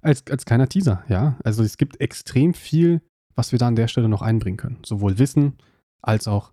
[0.00, 1.38] Als, als kleiner Teaser, ja.
[1.44, 3.02] Also es gibt extrem viel,
[3.34, 4.78] was wir da an der Stelle noch einbringen können.
[4.84, 5.58] Sowohl Wissen
[6.00, 6.52] als auch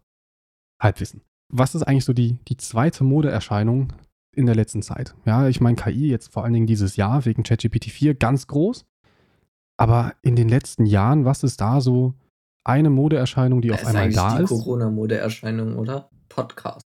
[0.81, 1.21] Halbwissen.
[1.51, 3.93] Was ist eigentlich so die, die zweite Modeerscheinung
[4.35, 5.15] in der letzten Zeit?
[5.25, 8.85] Ja, ich meine KI jetzt vor allen Dingen dieses Jahr wegen ChatGPT 4 ganz groß.
[9.77, 12.13] Aber in den letzten Jahren, was ist da so
[12.65, 14.49] eine Modeerscheinung, die das auf einmal da die ist?
[14.49, 16.09] Corona-Modeerscheinung, oder?
[16.27, 16.85] Podcast.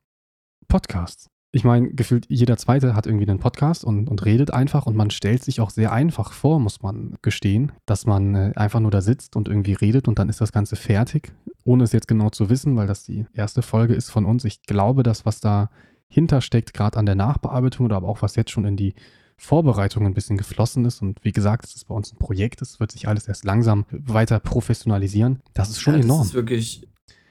[0.68, 1.28] Podcasts.
[1.54, 5.10] Ich meine, gefühlt jeder Zweite hat irgendwie einen Podcast und, und redet einfach und man
[5.10, 9.00] stellt sich auch sehr einfach vor, muss man gestehen, dass man äh, einfach nur da
[9.00, 11.32] sitzt und irgendwie redet und dann ist das Ganze fertig,
[11.64, 14.44] ohne es jetzt genau zu wissen, weil das die erste Folge ist von uns.
[14.44, 15.70] Ich glaube, das, was da
[16.14, 18.94] hintersteckt, gerade an der Nachbearbeitung oder aber auch was jetzt schon in die
[19.36, 21.02] Vorbereitung ein bisschen geflossen ist.
[21.02, 23.84] Und wie gesagt, es ist bei uns ein Projekt, es wird sich alles erst langsam
[23.90, 25.42] weiter professionalalisieren.
[25.54, 26.20] Das ist schon ja, enorm.
[26.20, 26.88] Das ist wirklich.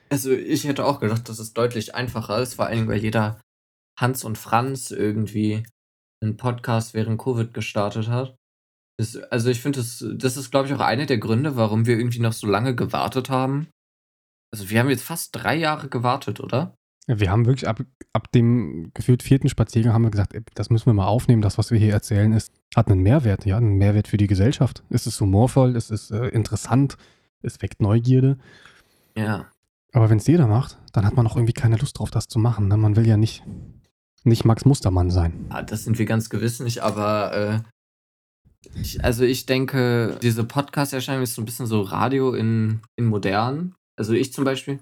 [0.10, 3.42] Also, ich hätte auch gedacht, dass es deutlich einfacher ist, vor allem, weil jeder
[4.00, 5.64] Hans und Franz irgendwie
[6.22, 8.36] einen Podcast während Covid gestartet hat.
[8.98, 11.98] Das, also, ich finde, das, das ist, glaube ich, auch einer der Gründe, warum wir
[11.98, 13.70] irgendwie noch so lange gewartet haben.
[14.54, 16.76] Also, wir haben jetzt fast drei Jahre gewartet, oder?
[17.08, 17.82] Wir haben wirklich ab,
[18.14, 21.42] ab dem gefühlt vierten Spaziergang haben wir gesagt, das müssen wir mal aufnehmen.
[21.42, 24.84] Das, was wir hier erzählen, ist, hat einen Mehrwert, ja, einen Mehrwert für die Gesellschaft.
[24.90, 26.98] Es ist humorvoll, es ist äh, interessant,
[27.42, 28.38] es weckt Neugierde.
[29.18, 29.48] Ja.
[29.92, 32.40] Aber wenn es jeder macht, dann hat man auch irgendwie keine Lust drauf, das zu
[32.40, 32.68] machen.
[32.70, 32.78] Ne?
[32.78, 33.44] Man will ja nicht,
[34.24, 35.48] nicht Max Mustermann sein.
[35.50, 35.62] ja.
[35.62, 41.36] Das sind wir ganz gewiss nicht, aber äh, ich, also ich denke, diese Podcast-Erscheinung ist
[41.36, 43.76] so ein bisschen so Radio in, in modern.
[43.98, 44.80] Also ich zum Beispiel,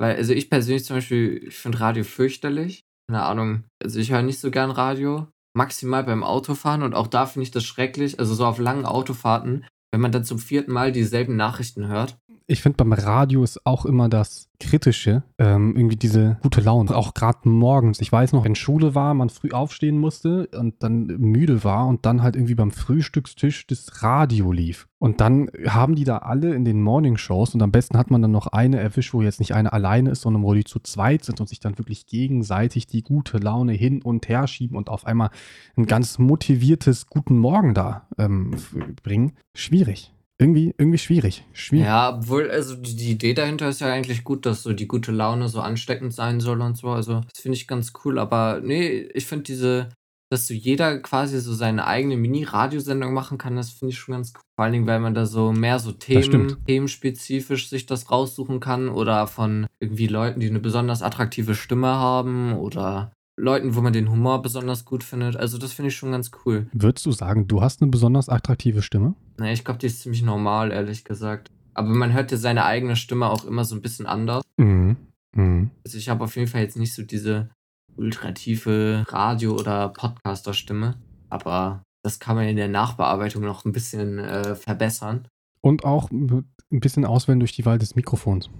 [0.00, 2.84] weil, also ich persönlich zum Beispiel, ich finde Radio fürchterlich.
[3.08, 5.28] Keine Ahnung, also ich höre nicht so gern Radio.
[5.56, 8.18] Maximal beim Autofahren und auch da finde ich das schrecklich.
[8.18, 12.16] Also so auf langen Autofahrten, wenn man dann zum vierten Mal dieselben Nachrichten hört.
[12.50, 16.92] Ich finde beim Radio ist auch immer das Kritische, ähm, irgendwie diese gute Laune.
[16.96, 18.00] Auch gerade morgens.
[18.00, 22.04] Ich weiß noch, wenn Schule war, man früh aufstehen musste und dann müde war und
[22.06, 24.88] dann halt irgendwie beim Frühstückstisch das Radio lief.
[24.98, 28.32] Und dann haben die da alle in den Morningshows und am besten hat man dann
[28.32, 31.40] noch eine erwischt, wo jetzt nicht eine alleine ist, sondern wo die zu zweit sind
[31.40, 35.30] und sich dann wirklich gegenseitig die gute Laune hin und her schieben und auf einmal
[35.76, 38.56] ein ganz motiviertes Guten Morgen da ähm,
[39.04, 39.34] bringen.
[39.54, 40.12] Schwierig.
[40.40, 41.44] Irgendwie, irgendwie schwierig.
[41.52, 41.86] Schwierig.
[41.86, 45.48] Ja, obwohl, also die, Idee dahinter ist ja eigentlich gut, dass so die gute Laune
[45.48, 46.88] so ansteckend sein soll und so.
[46.88, 48.18] Also, das finde ich ganz cool.
[48.18, 49.90] Aber nee, ich finde diese,
[50.30, 54.32] dass so jeder quasi so seine eigene Mini-Radiosendung machen kann, das finde ich schon ganz
[54.34, 54.40] cool.
[54.56, 58.88] Vor allen Dingen, weil man da so mehr so Themen, themenspezifisch sich das raussuchen kann
[58.88, 64.10] oder von irgendwie Leuten, die eine besonders attraktive Stimme haben oder Leuten, wo man den
[64.10, 65.36] Humor besonders gut findet.
[65.36, 66.66] Also, das finde ich schon ganz cool.
[66.72, 69.14] Würdest du sagen, du hast eine besonders attraktive Stimme?
[69.40, 71.50] Naja, ich glaube, die ist ziemlich normal, ehrlich gesagt.
[71.72, 74.42] Aber man hört ja seine eigene Stimme auch immer so ein bisschen anders.
[74.58, 74.98] Mhm.
[75.34, 75.70] Mhm.
[75.82, 77.48] Also ich habe auf jeden Fall jetzt nicht so diese
[77.96, 80.98] ultra tiefe Radio- oder Podcaster-Stimme.
[81.30, 85.26] Aber das kann man in der Nachbearbeitung noch ein bisschen äh, verbessern.
[85.62, 88.50] Und auch ein bisschen auswählen durch die Wahl des Mikrofons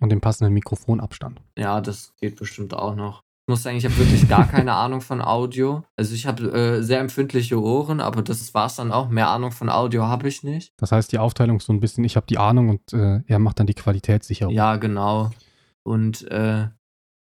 [0.00, 1.42] und den passenden Mikrofonabstand.
[1.58, 3.20] Ja, das geht bestimmt auch noch.
[3.44, 5.82] Ich muss sagen, ich habe wirklich gar keine Ahnung von Audio.
[5.96, 9.08] Also ich habe äh, sehr empfindliche Ohren, aber das war's dann auch.
[9.08, 10.72] Mehr Ahnung von Audio habe ich nicht.
[10.76, 13.38] Das heißt, die Aufteilung ist so ein bisschen, ich habe die Ahnung und äh, er
[13.40, 14.54] macht dann die Qualitätssicherung.
[14.54, 15.32] Ja, genau.
[15.82, 16.68] Und äh,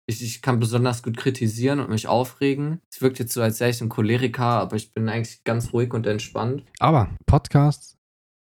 [0.05, 2.81] ich, ich kann besonders gut kritisieren und mich aufregen.
[2.91, 5.95] Es wirkt jetzt so, als wäre ich ein Choleriker, aber ich bin eigentlich ganz ruhig
[5.95, 6.63] und entspannt.
[6.77, 7.97] Aber Podcasts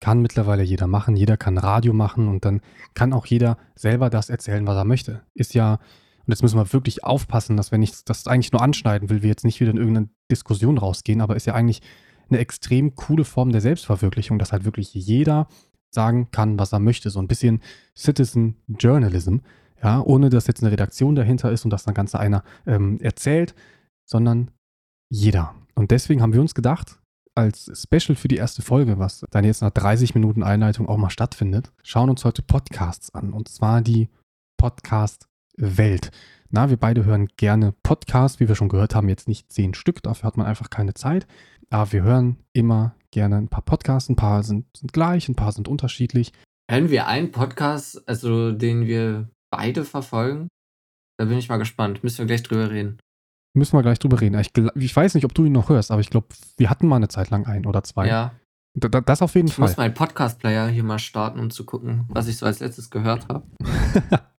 [0.02, 1.16] kann mittlerweile jeder machen.
[1.16, 2.62] Jeder kann Radio machen und dann
[2.94, 5.24] kann auch jeder selber das erzählen, was er möchte.
[5.34, 5.80] Ist ja,
[6.26, 9.30] und jetzt müssen wir wirklich aufpassen, dass wenn ich das eigentlich nur anschneiden will, wir
[9.30, 11.82] jetzt nicht wieder in irgendeine Diskussion rausgehen, aber ist ja eigentlich
[12.30, 15.48] eine extrem coole Form der Selbstverwirklichung, dass halt wirklich jeder
[15.92, 17.12] sagen kann, was er möchte.
[17.12, 17.62] So ein bisschen
[17.96, 19.38] Citizen Journalism,
[19.84, 23.54] ja, ohne dass jetzt eine Redaktion dahinter ist und das dann Ganze einer ähm, erzählt,
[24.04, 24.50] sondern
[25.10, 25.54] jeder.
[25.76, 27.00] Und deswegen haben wir uns gedacht,
[27.36, 31.10] als Special für die erste Folge, was dann jetzt nach 30 Minuten Einleitung auch mal
[31.10, 33.34] stattfindet, schauen uns heute Podcasts an.
[33.34, 34.10] Und zwar die
[35.56, 36.12] Podcast-Welt.
[36.52, 40.04] Na, wir beide hören gerne Podcasts, wie wir schon gehört haben, jetzt nicht zehn Stück,
[40.04, 41.28] dafür hat man einfach keine Zeit.
[41.70, 45.52] Aber wir hören immer gerne ein paar Podcasts, ein paar sind, sind gleich, ein paar
[45.52, 46.32] sind unterschiedlich.
[46.70, 50.48] Hören wir einen Podcast, also den wir beide verfolgen?
[51.18, 52.04] Da bin ich mal gespannt.
[52.04, 53.00] Müssen wir gleich drüber reden.
[53.56, 54.38] Müssen wir gleich drüber reden.
[54.40, 56.98] Ich, ich weiß nicht, ob du ihn noch hörst, aber ich glaube, wir hatten mal
[56.98, 58.08] eine Zeit lang einen oder zwei.
[58.08, 58.34] Ja.
[58.78, 59.70] Da, das auf jeden ich Fall.
[59.70, 63.30] muss meinen Podcast-Player hier mal starten, um zu gucken, was ich so als letztes gehört
[63.30, 63.48] habe.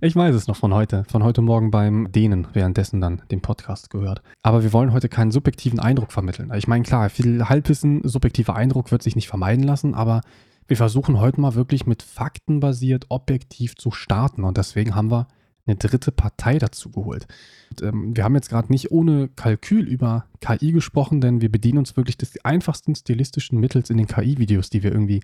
[0.00, 3.90] ich weiß es noch von heute, von heute Morgen beim Dehnen, währenddessen dann den Podcast
[3.90, 4.22] gehört.
[4.42, 6.52] Aber wir wollen heute keinen subjektiven Eindruck vermitteln.
[6.54, 10.20] Ich meine, klar, viel Halbwissen, subjektiver Eindruck wird sich nicht vermeiden lassen, aber
[10.66, 15.26] wir versuchen heute mal wirklich mit Fakten basiert objektiv zu starten und deswegen haben wir
[15.66, 17.26] eine dritte Partei dazu geholt.
[17.70, 21.78] Und, ähm, wir haben jetzt gerade nicht ohne Kalkül über KI gesprochen, denn wir bedienen
[21.78, 25.20] uns wirklich des einfachsten stilistischen Mittels in den KI-Videos, die wir irgendwie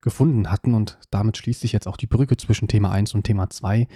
[0.00, 3.50] gefunden hatten und damit schließt sich jetzt auch die Brücke zwischen Thema 1 und Thema
[3.50, 3.88] 2.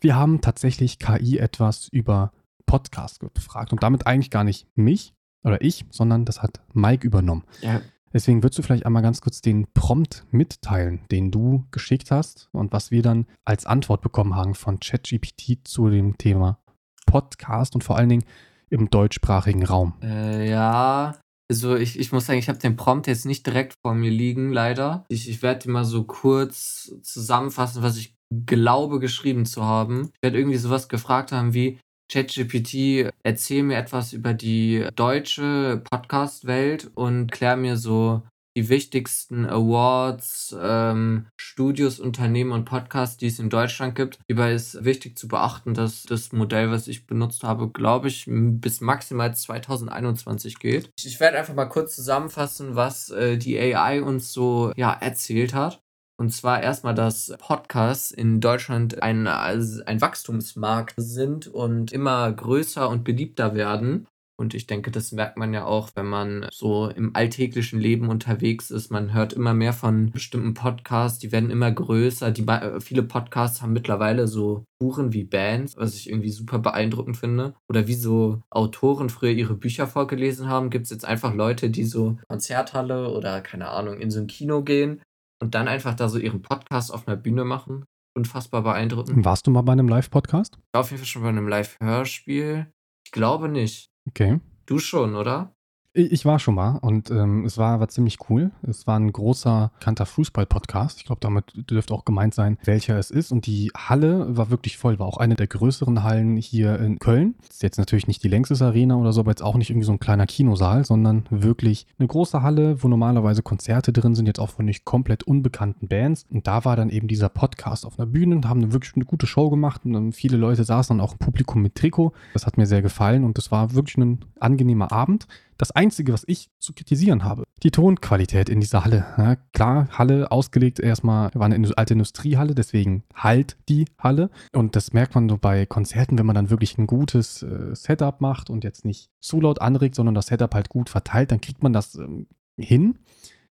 [0.00, 2.32] Wir haben tatsächlich KI etwas über
[2.66, 7.44] Podcast gefragt und damit eigentlich gar nicht mich oder ich, sondern das hat Mike übernommen.
[7.60, 7.80] Ja,
[8.14, 12.72] Deswegen würdest du vielleicht einmal ganz kurz den Prompt mitteilen, den du geschickt hast und
[12.72, 16.60] was wir dann als Antwort bekommen haben von ChatGPT zu dem Thema
[17.06, 18.24] Podcast und vor allen Dingen
[18.70, 19.94] im deutschsprachigen Raum.
[20.00, 21.16] Äh, ja,
[21.50, 24.52] also ich, ich muss sagen, ich habe den Prompt jetzt nicht direkt vor mir liegen,
[24.52, 25.04] leider.
[25.08, 28.14] Ich, ich werde mal so kurz zusammenfassen, was ich
[28.46, 30.10] glaube geschrieben zu haben.
[30.14, 31.78] Ich werde irgendwie sowas gefragt haben wie,
[32.12, 38.22] ChatGPT, erzähl mir etwas über die deutsche Podcast-Welt und klär mir so
[38.56, 44.18] die wichtigsten Awards, ähm, Studios, Unternehmen und Podcasts, die es in Deutschland gibt.
[44.26, 48.80] Hierbei ist wichtig zu beachten, dass das Modell, was ich benutzt habe, glaube ich, bis
[48.80, 50.90] maximal 2021 geht.
[51.02, 55.80] Ich werde einfach mal kurz zusammenfassen, was äh, die AI uns so ja, erzählt hat.
[56.16, 63.02] Und zwar erstmal, dass Podcasts in Deutschland ein, ein Wachstumsmarkt sind und immer größer und
[63.02, 64.06] beliebter werden.
[64.36, 68.70] Und ich denke, das merkt man ja auch, wenn man so im alltäglichen Leben unterwegs
[68.70, 68.90] ist.
[68.90, 72.32] Man hört immer mehr von bestimmten Podcasts, die werden immer größer.
[72.32, 72.44] Die,
[72.80, 77.54] viele Podcasts haben mittlerweile so Buchen wie Bands, was ich irgendwie super beeindruckend finde.
[77.68, 81.84] Oder wie so Autoren früher ihre Bücher vorgelesen haben, gibt es jetzt einfach Leute, die
[81.84, 85.00] so Konzerthalle oder keine Ahnung, in so ein Kino gehen
[85.40, 87.84] und dann einfach da so ihren Podcast auf einer Bühne machen.
[88.16, 89.24] Unfassbar beeindruckend.
[89.24, 90.58] Warst du mal bei einem Live-Podcast?
[90.72, 92.70] Auf jeden Fall schon bei einem Live-Hörspiel.
[93.04, 93.90] Ich glaube nicht.
[94.06, 94.40] Okay.
[94.66, 95.54] Du schon, oder?
[95.96, 98.50] Ich war schon mal und ähm, es war, war ziemlich cool.
[98.68, 100.98] Es war ein großer, bekannter Fußball-Podcast.
[100.98, 103.30] Ich glaube, damit dürfte auch gemeint sein, welcher es ist.
[103.30, 107.36] Und die Halle war wirklich voll, war auch eine der größeren Hallen hier in Köln.
[107.48, 109.92] Ist jetzt natürlich nicht die längstes Arena oder so, aber jetzt auch nicht irgendwie so
[109.92, 114.50] ein kleiner Kinosaal, sondern wirklich eine große Halle, wo normalerweise Konzerte drin sind, jetzt auch
[114.50, 116.26] von nicht komplett unbekannten Bands.
[116.28, 119.28] Und da war dann eben dieser Podcast auf einer Bühne und haben wirklich eine gute
[119.28, 119.82] Show gemacht.
[119.84, 122.12] Und dann viele Leute saßen dann auch im Publikum mit Trikot.
[122.32, 125.28] Das hat mir sehr gefallen und das war wirklich ein angenehmer Abend.
[125.58, 129.06] Das Einzige, was ich zu kritisieren habe, die Tonqualität in dieser Halle.
[129.16, 134.30] Ja, klar, Halle ausgelegt erstmal, war eine alte Industriehalle, deswegen halt die Halle.
[134.52, 138.20] Und das merkt man so bei Konzerten, wenn man dann wirklich ein gutes äh, Setup
[138.20, 141.62] macht und jetzt nicht zu laut anregt, sondern das Setup halt gut verteilt, dann kriegt
[141.62, 142.98] man das ähm, hin.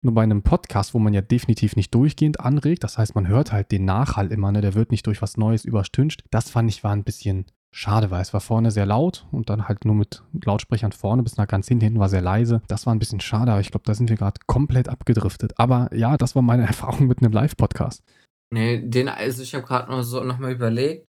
[0.03, 3.53] Nur bei einem Podcast, wo man ja definitiv nicht durchgehend anregt, das heißt, man hört
[3.53, 4.61] halt den Nachhall immer, ne?
[4.61, 6.25] der wird nicht durch was Neues überstüncht.
[6.31, 9.67] Das fand ich war ein bisschen schade, weil es war vorne sehr laut und dann
[9.67, 12.63] halt nur mit Lautsprechern vorne bis nach ganz hinten, hinten war sehr leise.
[12.69, 15.53] Das war ein bisschen schade, aber ich glaube, da sind wir gerade komplett abgedriftet.
[15.59, 18.03] Aber ja, das war meine Erfahrung mit einem Live-Podcast.
[18.53, 21.07] Nee, den, also ich habe gerade noch so nochmal überlegt.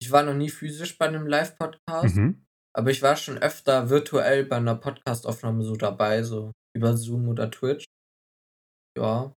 [0.00, 2.44] Ich war noch nie physisch bei einem Live-Podcast, Mhm.
[2.76, 7.50] aber ich war schon öfter virtuell bei einer Podcast-Aufnahme so dabei, so über Zoom oder
[7.50, 7.84] Twitch.
[8.96, 9.32] Ja.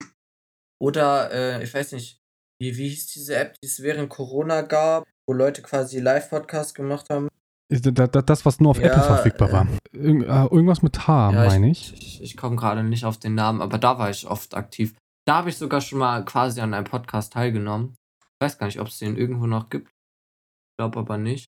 [0.79, 2.19] Oder, äh, ich weiß nicht,
[2.61, 7.07] wie, wie hieß diese App, die es während Corona gab, wo Leute quasi Live-Podcasts gemacht
[7.09, 7.27] haben?
[7.69, 9.67] Das, was nur auf Ja, Apple verfügbar war.
[9.91, 11.93] Irgend, äh, irgendwas mit H, Ja, meine ich.
[11.93, 14.95] Ich, ich, ich komme gerade nicht auf den Namen, aber da war ich oft aktiv.
[15.25, 17.95] Da habe ich sogar schon mal quasi an einem Podcast teilgenommen.
[18.21, 19.89] Ich weiß gar nicht, ob es den irgendwo noch gibt.
[19.89, 21.47] Ich glaube aber nicht.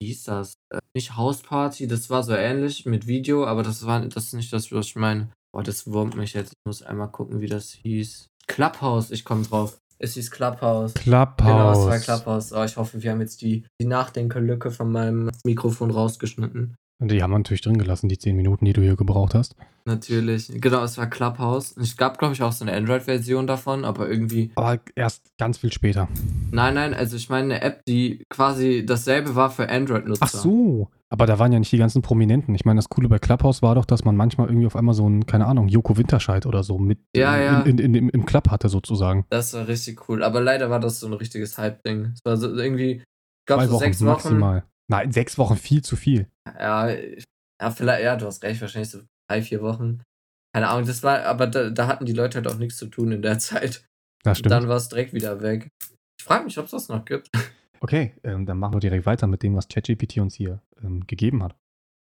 [0.00, 0.54] Wie hieß das?
[0.72, 4.52] Äh, nicht Hausparty, das war so ähnlich mit Video, aber das war das ist nicht
[4.52, 5.30] das, was ich meine.
[5.52, 6.52] Boah, das wurmt mich jetzt.
[6.52, 8.28] Ich muss einmal gucken, wie das hieß.
[8.46, 9.78] Clubhouse, ich komme drauf.
[10.00, 10.94] Es hieß Clubhouse.
[10.94, 11.86] Genau, es Clubhouse.
[11.86, 12.52] war Clubhouse.
[12.52, 16.76] Oh, ich hoffe, wir haben jetzt die, die Nachdenkerlücke von meinem Mikrofon rausgeschnitten.
[17.00, 19.54] Die haben wir natürlich drin gelassen, die 10 Minuten, die du hier gebraucht hast.
[19.88, 20.52] Natürlich.
[20.54, 21.74] Genau, es war Clubhouse.
[21.78, 24.50] Es gab, glaube ich, auch so eine Android-Version davon, aber irgendwie.
[24.54, 26.08] Aber erst ganz viel später.
[26.50, 30.20] Nein, nein, also ich meine eine App, die quasi dasselbe war für Android-Nutzer.
[30.24, 30.90] Ach so.
[31.10, 32.54] Aber da waren ja nicht die ganzen Prominenten.
[32.54, 35.08] Ich meine, das Coole bei Clubhouse war doch, dass man manchmal irgendwie auf einmal so
[35.08, 37.60] ein, keine Ahnung, Joko Winterscheid oder so mit Ja, in, ja.
[37.62, 39.24] In, in, im, im Club hatte sozusagen.
[39.30, 40.22] Das war richtig cool.
[40.22, 42.12] Aber leider war das so ein richtiges Hype-Ding.
[42.14, 43.02] Es war so irgendwie,
[43.46, 44.08] glaube, Zwei so Wochen sechs Wochen.
[44.10, 44.64] maximal.
[44.90, 46.28] Nein, sechs Wochen viel zu viel.
[46.58, 50.02] Ja, ja, vielleicht, ja, du hast recht, wahrscheinlich so drei, vier Wochen.
[50.54, 53.12] Keine Ahnung, das war, aber da, da hatten die Leute halt auch nichts zu tun
[53.12, 53.84] in der Zeit.
[54.24, 54.52] Das stimmt.
[54.52, 55.68] Dann war es direkt wieder weg.
[56.18, 57.30] Ich frage mich, ob es das noch gibt.
[57.80, 61.42] okay, ähm, dann machen wir direkt weiter mit dem, was ChatGPT uns hier ähm, gegeben
[61.42, 61.56] hat.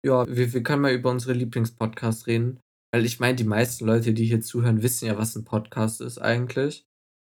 [0.06, 2.60] Ja, wir, wir können mal über unsere Lieblingspodcasts reden.
[2.94, 6.18] Weil ich meine, die meisten Leute, die hier zuhören, wissen ja, was ein Podcast ist
[6.18, 6.84] eigentlich.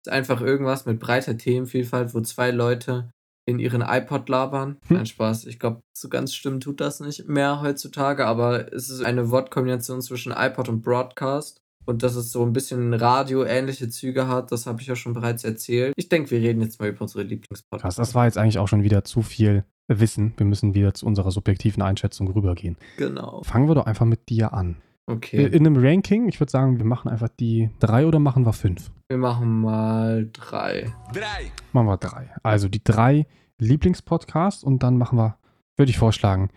[0.02, 3.12] Es ist einfach irgendwas mit breiter Themenvielfalt, wo zwei Leute
[3.50, 4.78] in ihren iPod labern.
[4.88, 4.98] Hm.
[4.98, 5.46] Nein, Spaß.
[5.46, 10.02] Ich glaube, so ganz stimmen tut das nicht mehr heutzutage, aber es ist eine Wortkombination
[10.02, 11.62] zwischen iPod und Broadcast.
[11.86, 15.44] Und dass es so ein bisschen radioähnliche Züge hat, das habe ich ja schon bereits
[15.44, 15.94] erzählt.
[15.98, 17.98] Ich denke, wir reden jetzt mal über unsere Lieblingspodcasts.
[17.98, 20.34] das war jetzt eigentlich auch schon wieder zu viel Wissen.
[20.38, 22.78] Wir müssen wieder zu unserer subjektiven Einschätzung rübergehen.
[22.98, 23.42] Genau.
[23.44, 24.76] Fangen wir doch einfach mit dir an.
[25.10, 25.44] Okay.
[25.44, 28.92] In einem Ranking, ich würde sagen, wir machen einfach die drei oder machen wir fünf?
[29.08, 30.94] Wir machen mal drei.
[31.12, 31.52] Drei.
[31.74, 32.30] Machen wir drei.
[32.44, 33.26] Also die drei
[33.58, 35.40] Lieblingspodcasts und dann machen wir,
[35.78, 36.50] würde ich vorschlagen,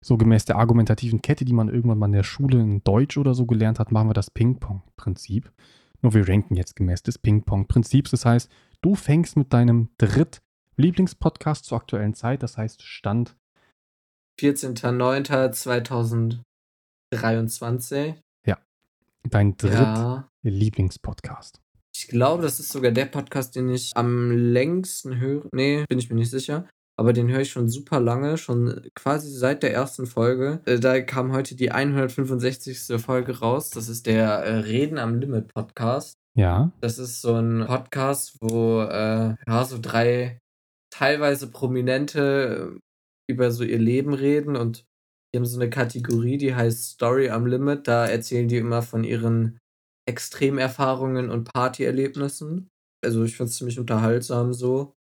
[0.00, 3.34] so gemäß der argumentativen Kette, die man irgendwann mal in der Schule in Deutsch oder
[3.34, 5.52] so gelernt hat, machen wir das Ping-Pong-Prinzip.
[6.00, 8.10] Nur wir ranken jetzt gemäß des Ping-Pong-Prinzips.
[8.12, 13.36] Das heißt, du fängst mit deinem Dritt-Lieblingspodcast zur aktuellen Zeit, das heißt Stand
[17.12, 18.14] 14.09.2023.
[19.30, 20.28] dein Ja.
[20.42, 21.60] Dritt-Lieblingspodcast.
[21.94, 25.46] Ich glaube, das ist sogar der Podcast, den ich am längsten höre.
[25.52, 26.66] Nee, bin ich mir nicht sicher.
[26.96, 30.60] Aber den höre ich schon super lange, schon quasi seit der ersten Folge.
[30.64, 33.00] Äh, Da kam heute die 165.
[33.00, 33.70] Folge raus.
[33.70, 36.14] Das ist der äh, Reden am Limit Podcast.
[36.34, 40.38] Ja, Das ist so ein Podcast, wo äh, ja, so drei
[40.90, 42.78] teilweise Prominente
[43.28, 44.84] über so ihr Leben reden und
[45.32, 47.86] die haben so eine Kategorie, die heißt Story am Limit.
[47.86, 49.58] Da erzählen die immer von ihren
[50.08, 52.68] Extremerfahrungen und Partyerlebnissen.
[53.04, 54.94] Also ich finde es ziemlich unterhaltsam so.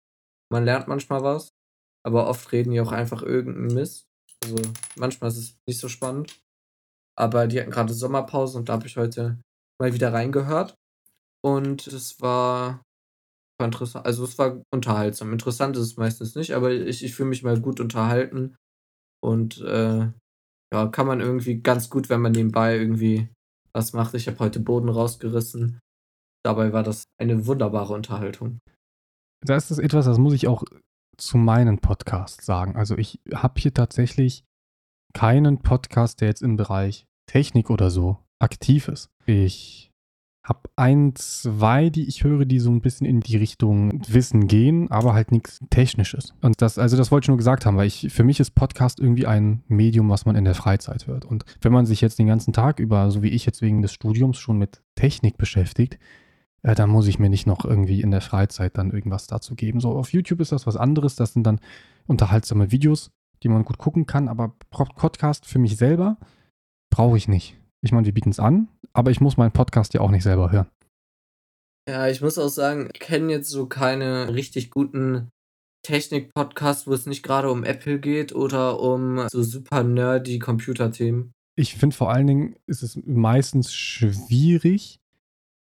[0.52, 1.50] Man lernt manchmal was,
[2.06, 4.08] aber oft reden die auch einfach irgendeinen Mist.
[4.44, 4.58] Also
[4.96, 6.40] manchmal ist es nicht so spannend.
[7.18, 9.40] Aber die hatten gerade Sommerpause und da habe ich heute
[9.80, 10.76] mal wieder reingehört.
[11.44, 12.84] Und es war,
[13.62, 14.06] interessant.
[14.06, 15.32] Also es war unterhaltsam.
[15.32, 18.56] Interessant ist es meistens nicht, aber ich, ich fühle mich mal gut unterhalten.
[19.28, 20.10] Und äh,
[20.74, 23.30] ja, kann man irgendwie ganz gut, wenn man nebenbei irgendwie
[23.74, 24.14] was macht.
[24.14, 25.80] Ich habe heute Boden rausgerissen.
[26.44, 28.60] Dabei war das eine wunderbare Unterhaltung.
[29.42, 30.64] das ist etwas, das muss ich auch
[31.18, 32.76] zu meinen Podcasts sagen.
[32.76, 34.44] Also ich habe hier tatsächlich
[35.14, 39.10] keinen Podcast, der jetzt im Bereich Technik oder so aktiv ist.
[39.26, 39.92] Ich
[40.48, 44.90] habe ein, zwei, die ich höre, die so ein bisschen in die Richtung Wissen gehen,
[44.90, 46.34] aber halt nichts Technisches.
[46.42, 49.00] Und das, also das wollte ich nur gesagt haben, weil ich, für mich ist Podcast
[49.00, 51.26] irgendwie ein Medium, was man in der Freizeit hört.
[51.26, 53.92] Und wenn man sich jetzt den ganzen Tag über, so wie ich jetzt wegen des
[53.92, 56.00] Studiums schon mit Technik beschäftigt,
[56.62, 59.82] äh, dann muss ich mir nicht noch irgendwie in der Freizeit dann irgendwas dazu geben.
[59.82, 61.16] So auf YouTube ist das was anderes.
[61.16, 61.60] Das sind dann
[62.06, 63.12] unterhaltsame Videos,
[63.44, 64.30] die man gut gucken kann.
[64.30, 66.18] Aber Podcast für mich selber
[66.90, 67.58] brauche ich nicht.
[67.82, 70.52] Ich meine, wir bieten es an, aber ich muss meinen Podcast ja auch nicht selber
[70.52, 70.68] hören.
[71.88, 75.30] Ja, ich muss auch sagen, ich kenne jetzt so keine richtig guten
[75.84, 81.32] Technik-Podcasts, wo es nicht gerade um Apple geht oder um so super nerdy Computerthemen.
[81.56, 85.00] Ich finde vor allen Dingen ist es meistens schwierig,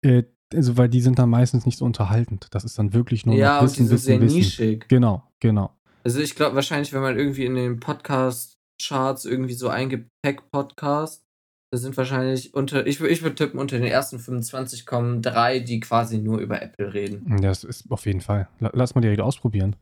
[0.03, 2.49] äh, also weil die sind dann meistens nicht so unterhaltend.
[2.53, 4.39] Das ist dann wirklich nur ja, noch und die sind sehr Wissen.
[4.39, 4.89] nischig.
[4.89, 5.77] Genau, genau.
[6.03, 11.28] Also ich glaube wahrscheinlich, wenn man irgendwie in den Podcast-Charts irgendwie so eingibt, Tech-Podcast,
[11.71, 15.81] da sind wahrscheinlich unter, ich, ich würde tippen, unter den ersten 25 kommen drei, die
[15.81, 17.37] quasi nur über Apple reden.
[17.43, 18.49] Das ist auf jeden Fall.
[18.59, 19.77] La- Lass mal direkt ausprobieren.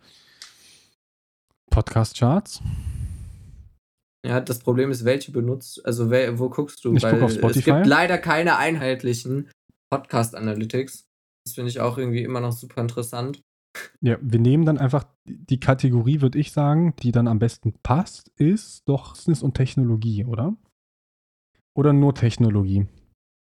[1.71, 2.63] Podcast-Charts.
[4.27, 6.95] Ja, das Problem ist, welche benutzt, also wel, wo guckst du?
[6.95, 7.73] Ich guck auf es Spotify.
[7.73, 9.51] gibt leider keine einheitlichen
[9.91, 11.05] Podcast-Analytics.
[11.45, 13.41] Das finde ich auch irgendwie immer noch super interessant.
[14.01, 18.31] Ja, wir nehmen dann einfach die Kategorie, würde ich sagen, die dann am besten passt,
[18.37, 20.57] ist doch Business und Technologie, oder?
[21.77, 22.87] Oder nur Technologie?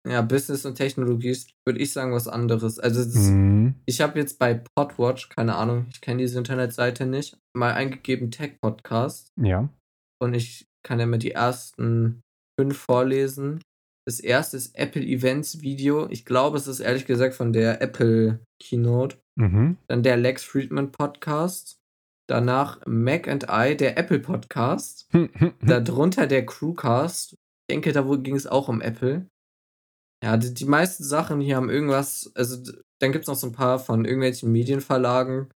[0.08, 2.80] Ja, Business und Technologie ist, würde ich sagen, was anderes.
[2.80, 3.76] Also das, Mhm.
[3.86, 9.32] ich habe jetzt bei Podwatch, keine Ahnung, ich kenne diese Internetseite nicht, mal eingegeben Tech-Podcast.
[9.42, 9.70] Ja.
[10.20, 12.22] und ich kann ja mal die ersten
[12.60, 13.62] fünf vorlesen.
[14.08, 16.08] Das erste ist Apple Events Video.
[16.10, 19.18] Ich glaube, es ist ehrlich gesagt von der Apple Keynote.
[19.38, 19.78] Mhm.
[19.88, 21.78] Dann der Lex Friedman Podcast.
[22.28, 25.08] Danach Mac and I, der Apple Podcast.
[25.12, 25.68] Hm, hm, hm.
[25.68, 27.36] Darunter der Crewcast.
[27.68, 29.28] Ich denke, da ging es auch um Apple.
[30.24, 32.58] Ja, die, die meisten Sachen hier haben irgendwas, also
[33.00, 35.50] dann gibt es noch so ein paar von irgendwelchen Medienverlagen.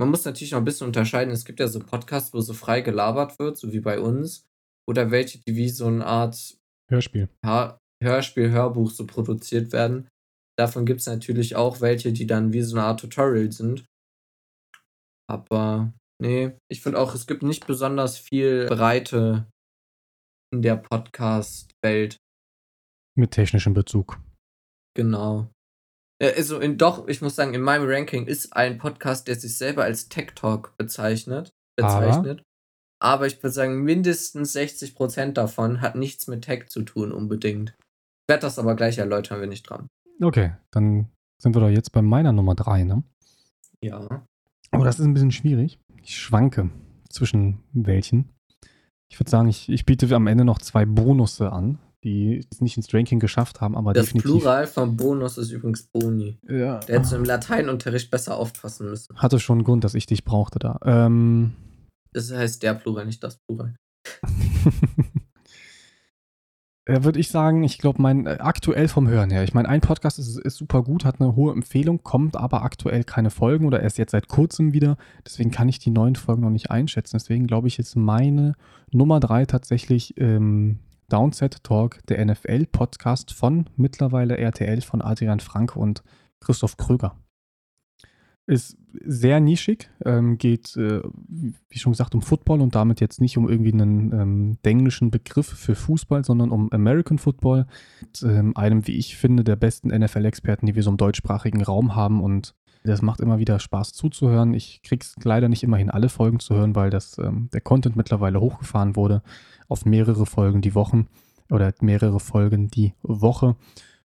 [0.00, 1.32] Man muss natürlich noch ein bisschen unterscheiden.
[1.32, 4.46] Es gibt ja so Podcasts, wo so frei gelabert wird, so wie bei uns.
[4.88, 6.56] Oder welche, die wie so eine Art
[6.90, 7.28] Hörspiel.
[7.44, 10.08] ja, Hörspiel, Hörbuch so produziert werden.
[10.58, 13.84] Davon gibt es natürlich auch welche, die dann wie so eine Art Tutorial sind.
[15.28, 19.46] Aber nee, ich finde auch, es gibt nicht besonders viel Breite
[20.50, 22.16] in der Podcast-Welt.
[23.16, 24.20] Mit technischem Bezug.
[24.94, 25.50] Genau.
[26.20, 29.84] Also in, doch, ich muss sagen, in meinem Ranking ist ein Podcast, der sich selber
[29.84, 31.52] als Tech Talk bezeichnet.
[31.80, 32.00] Aber?
[32.00, 32.42] bezeichnet.
[33.00, 37.74] Aber ich würde sagen, mindestens 60% davon hat nichts mit Tech zu tun, unbedingt.
[38.28, 39.86] werde das aber gleich erläutern, wenn ich dran.
[40.20, 41.08] Okay, dann
[41.40, 43.04] sind wir doch jetzt bei meiner Nummer 3, ne?
[43.80, 44.26] Ja.
[44.72, 45.78] Aber das ist ein bisschen schwierig.
[46.02, 46.70] Ich schwanke
[47.08, 48.34] zwischen welchen.
[49.10, 52.76] Ich würde sagen, ich, ich biete am Ende noch zwei Bonusse an, die es nicht
[52.76, 54.30] ins Ranking geschafft haben, aber Das definitiv.
[54.30, 56.38] Plural von Bonus ist übrigens Boni.
[56.48, 59.16] Ja, Der hätte im Lateinunterricht besser aufpassen müssen.
[59.16, 60.78] hatte schon einen Grund, dass ich dich brauchte da.
[60.84, 61.54] Ähm,
[62.12, 63.74] Das heißt der Plural, nicht das Plural.
[66.88, 69.44] Äh, Würde ich sagen, ich glaube, mein äh, aktuell vom Hören her.
[69.44, 73.04] Ich meine, ein Podcast ist, ist super gut, hat eine hohe Empfehlung, kommt aber aktuell
[73.04, 74.96] keine Folgen oder erst jetzt seit kurzem wieder.
[75.24, 77.16] Deswegen kann ich die neuen Folgen noch nicht einschätzen.
[77.16, 78.54] Deswegen glaube ich, ist meine
[78.90, 80.78] Nummer drei tatsächlich ähm,
[81.10, 86.02] Downset Talk, der NFL-Podcast von mittlerweile RTL von Adrian Franke und
[86.40, 87.16] Christoph Kröger.
[88.48, 91.02] Ist sehr nischig, ähm, geht, äh,
[91.68, 95.46] wie schon gesagt, um Football und damit jetzt nicht um irgendwie einen ähm, englischen Begriff
[95.46, 97.66] für Fußball, sondern um American Football.
[98.00, 101.94] Mit, ähm, einem, wie ich finde, der besten NFL-Experten, die wir so im deutschsprachigen Raum
[101.94, 102.22] haben.
[102.22, 104.54] Und das macht immer wieder Spaß zuzuhören.
[104.54, 108.40] Ich krieg's leider nicht immerhin alle Folgen zu hören, weil das, ähm, der Content mittlerweile
[108.40, 109.22] hochgefahren wurde
[109.68, 111.06] auf mehrere Folgen die Wochen
[111.50, 113.56] oder mehrere Folgen die Woche.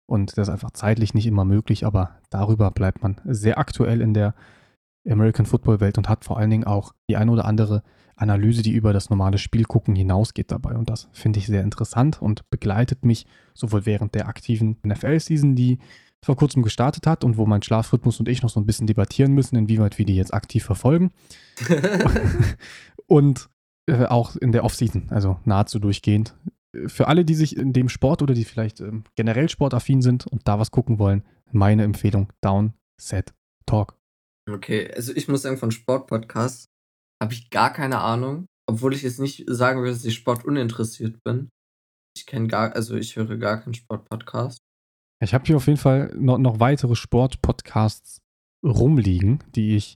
[0.05, 4.13] Und das ist einfach zeitlich nicht immer möglich, aber darüber bleibt man sehr aktuell in
[4.13, 4.35] der
[5.07, 7.83] American Football Welt und hat vor allen Dingen auch die eine oder andere
[8.15, 10.75] Analyse, die über das normale Spielgucken hinausgeht dabei.
[10.75, 15.79] Und das finde ich sehr interessant und begleitet mich sowohl während der aktiven NFL-Season, die
[16.23, 19.33] vor kurzem gestartet hat und wo mein Schlafrhythmus und ich noch so ein bisschen debattieren
[19.33, 21.11] müssen, inwieweit wir die jetzt aktiv verfolgen.
[23.07, 23.49] und
[23.87, 26.35] äh, auch in der Offseason, also nahezu durchgehend.
[26.87, 30.47] Für alle, die sich in dem Sport oder die vielleicht ähm, generell sportaffin sind und
[30.47, 33.33] da was gucken wollen, meine Empfehlung: Down, Set,
[33.65, 33.95] Talk.
[34.49, 36.65] Okay, also ich muss sagen, von Sportpodcasts
[37.21, 38.45] habe ich gar keine Ahnung.
[38.65, 41.49] Obwohl ich jetzt nicht sagen würde, dass ich sportuninteressiert bin.
[42.15, 44.59] Ich kenne gar, also ich höre gar keinen Sportpodcast.
[45.21, 48.21] Ich habe hier auf jeden Fall noch, noch weitere Sport-Podcasts
[48.63, 49.95] rumliegen, die ich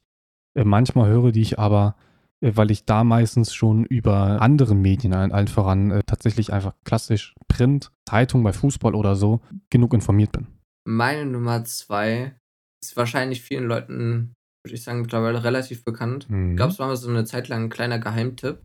[0.57, 1.95] äh, manchmal höre, die ich aber,
[2.41, 7.91] weil ich da meistens schon über andere Medien, allen, voran äh, tatsächlich einfach klassisch Print,
[8.07, 10.47] Zeitung bei Fußball oder so, genug informiert bin.
[10.85, 12.35] Meine Nummer zwei
[12.81, 14.33] ist wahrscheinlich vielen Leuten,
[14.63, 16.29] würde ich sagen, mittlerweile relativ bekannt.
[16.29, 16.55] Mhm.
[16.55, 18.61] Glaube, es mal so eine Zeit lang ein kleiner Geheimtipp.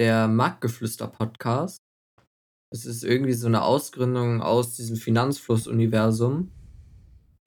[0.00, 1.76] Der Marktgeflüster-Podcast.
[2.72, 6.50] Es ist irgendwie so eine Ausgründung aus diesem Finanzfluss-Universum.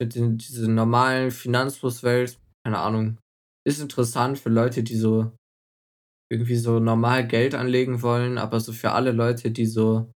[0.00, 3.18] Mit den, diese normalen Finanzflusswelt, keine Ahnung.
[3.66, 5.32] Ist interessant für Leute, die so
[6.30, 10.10] irgendwie so normal Geld anlegen wollen, aber so für alle Leute, die so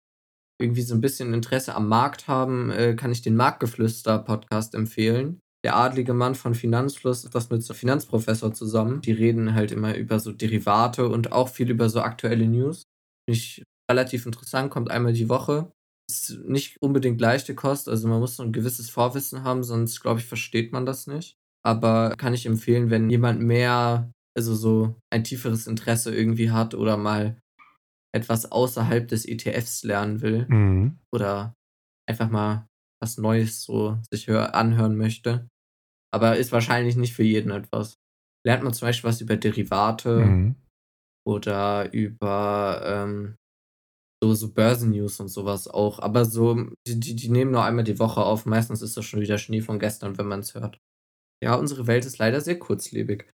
[0.60, 5.40] irgendwie so ein bisschen Interesse am Markt haben, äh, kann ich den Marktgeflüster-Podcast empfehlen.
[5.64, 9.00] Der adlige Mann von Finanzfluss das mit so Finanzprofessor zusammen.
[9.00, 12.84] Die reden halt immer über so Derivate und auch viel über so aktuelle News.
[13.28, 15.70] Finde ich relativ interessant, kommt einmal die Woche.
[16.10, 20.20] Ist nicht unbedingt leichte Kost, also man muss so ein gewisses Vorwissen haben, sonst glaube
[20.20, 21.36] ich, versteht man das nicht.
[21.62, 26.96] Aber kann ich empfehlen, wenn jemand mehr, also so ein tieferes Interesse irgendwie hat oder
[26.96, 27.38] mal
[28.14, 30.98] etwas außerhalb des ETFs lernen will Mhm.
[31.14, 31.54] oder
[32.08, 32.66] einfach mal
[33.02, 35.48] was Neues so sich hör anhören möchte.
[36.12, 37.94] Aber ist wahrscheinlich nicht für jeden etwas.
[38.44, 40.56] Lernt man zum Beispiel was über Derivate Mhm.
[41.26, 43.36] oder über ähm,
[44.22, 45.98] so, so Börsennews und sowas auch.
[46.00, 46.54] Aber so,
[46.86, 48.44] die, die, die nehmen nur einmal die Woche auf.
[48.44, 50.78] Meistens ist das schon wieder Schnee von gestern, wenn man es hört.
[51.42, 53.30] Ja, unsere Welt ist leider sehr kurzlebig.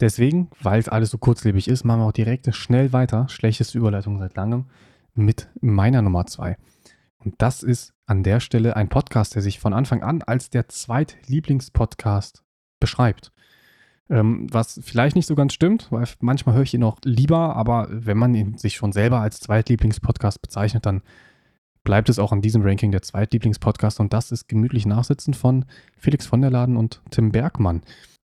[0.00, 3.28] Deswegen, weil es alles so kurzlebig ist, machen wir auch direkt schnell weiter.
[3.28, 4.66] Schlechteste Überleitung seit langem
[5.14, 6.56] mit meiner Nummer zwei.
[7.18, 10.68] Und das ist an der Stelle ein Podcast, der sich von Anfang an als der
[10.68, 12.42] zweitlieblingspodcast
[12.80, 13.32] beschreibt.
[14.10, 17.86] Ähm, was vielleicht nicht so ganz stimmt, weil manchmal höre ich ihn auch lieber, aber
[17.90, 21.02] wenn man ihn sich schon selber als Zweitlieblingspodcast bezeichnet, dann
[21.84, 25.64] bleibt es auch an diesem Ranking der Zweitlieblingspodcast und das ist Gemütlich Nachsitzen von
[25.96, 27.82] Felix von der Laden und Tim Bergmann.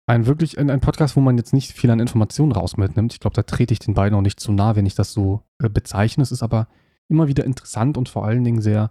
[0.09, 3.13] Ein wirklich ein, ein Podcast, wo man jetzt nicht viel an Informationen raus mitnimmt.
[3.13, 5.43] Ich glaube, da trete ich den beiden auch nicht zu nah, wenn ich das so
[5.59, 6.23] äh, bezeichne.
[6.23, 6.69] Es ist aber
[7.09, 8.91] immer wieder interessant und vor allen Dingen sehr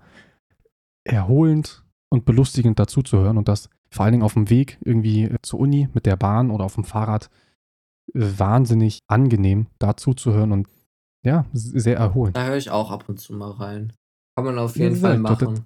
[1.05, 5.23] erholend und belustigend dazu zu hören und das vor allen Dingen auf dem Weg irgendwie
[5.23, 7.29] äh, zur Uni mit der Bahn oder auf dem Fahrrad
[8.13, 10.67] äh, wahnsinnig angenehm dazu zu hören und
[11.23, 12.35] ja, sehr erholend.
[12.37, 13.93] Da höre ich auch ab und zu mal rein.
[14.35, 15.65] Kann man auf Ja, jeden wie Fall machen.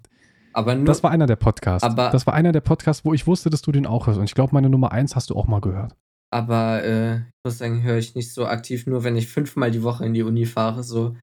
[0.60, 1.84] Aber nur, Das war einer der Podcasts.
[1.84, 4.20] Aber- das war einer der Podcasts, wo ich wusste, dass du den auch hörst.
[4.20, 5.96] Und ich glaube, meine Nummer eins hast du auch mal gehört.
[6.32, 9.82] aber äh, ich muss sagen, höre ich nicht so aktiv, nur wenn ich fünfmal die
[9.82, 10.84] Woche in die Uni fahre.
[10.84, 11.16] So,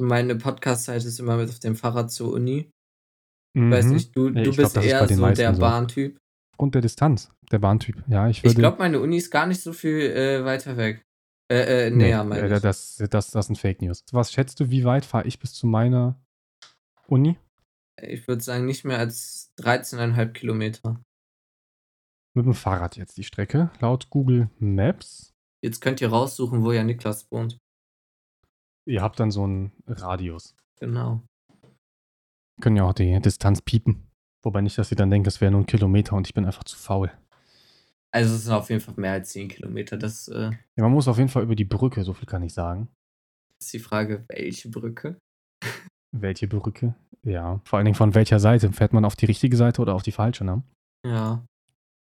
[0.00, 2.70] meine Podcast-Zeit ist immer mit auf dem Fahrrad zur Uni.
[3.54, 3.92] Ich weiß Mhm.
[3.92, 5.52] nicht, du, Ja, du glaub, bist ist eher so der.
[5.52, 6.16] Bahntyp.
[6.54, 8.04] Aufgrund der Distanz, der Bahntyp.
[8.08, 8.44] Ja, ich.
[8.44, 11.02] Ich glaube, meine Uni ist gar nicht so viel äh, weiter weg.
[11.50, 12.62] Äh, äh, nee, näher, meine äh, ich.
[12.62, 14.04] das, das, das sind Fake News.
[14.12, 16.14] Was schätzt du, wie weit fahre ich bis zu meiner
[17.08, 17.36] Uni?
[18.00, 21.02] Ich würde sagen, nicht mehr als 13,5 Kilometer.
[22.34, 23.70] Mit dem Fahrrad jetzt die Strecke.
[23.80, 25.32] Laut Google Maps.
[25.62, 27.58] Jetzt könnt ihr raussuchen, wo ja Niklas wohnt.
[28.86, 30.56] Ihr habt dann so einen Radius.
[30.80, 31.22] Genau.
[32.60, 34.10] Können ja auch die Distanz piepen.
[34.42, 36.64] Wobei nicht, dass ihr dann denkt, es wäre nur ein Kilometer und ich bin einfach
[36.64, 37.12] zu faul.
[38.10, 39.96] Also es sind auf jeden Fall mehr als 10 Kilometer.
[39.96, 42.52] Das äh, Ja, man muss auf jeden Fall über die Brücke, so viel kann ich
[42.54, 42.88] sagen.
[43.60, 45.18] ist die Frage, welche Brücke?
[46.12, 46.94] Welche Brücke?
[47.22, 47.60] Ja.
[47.64, 48.72] Vor allen Dingen von welcher Seite?
[48.72, 50.62] Fährt man auf die richtige Seite oder auf die falsche, ne?
[51.06, 51.44] Ja.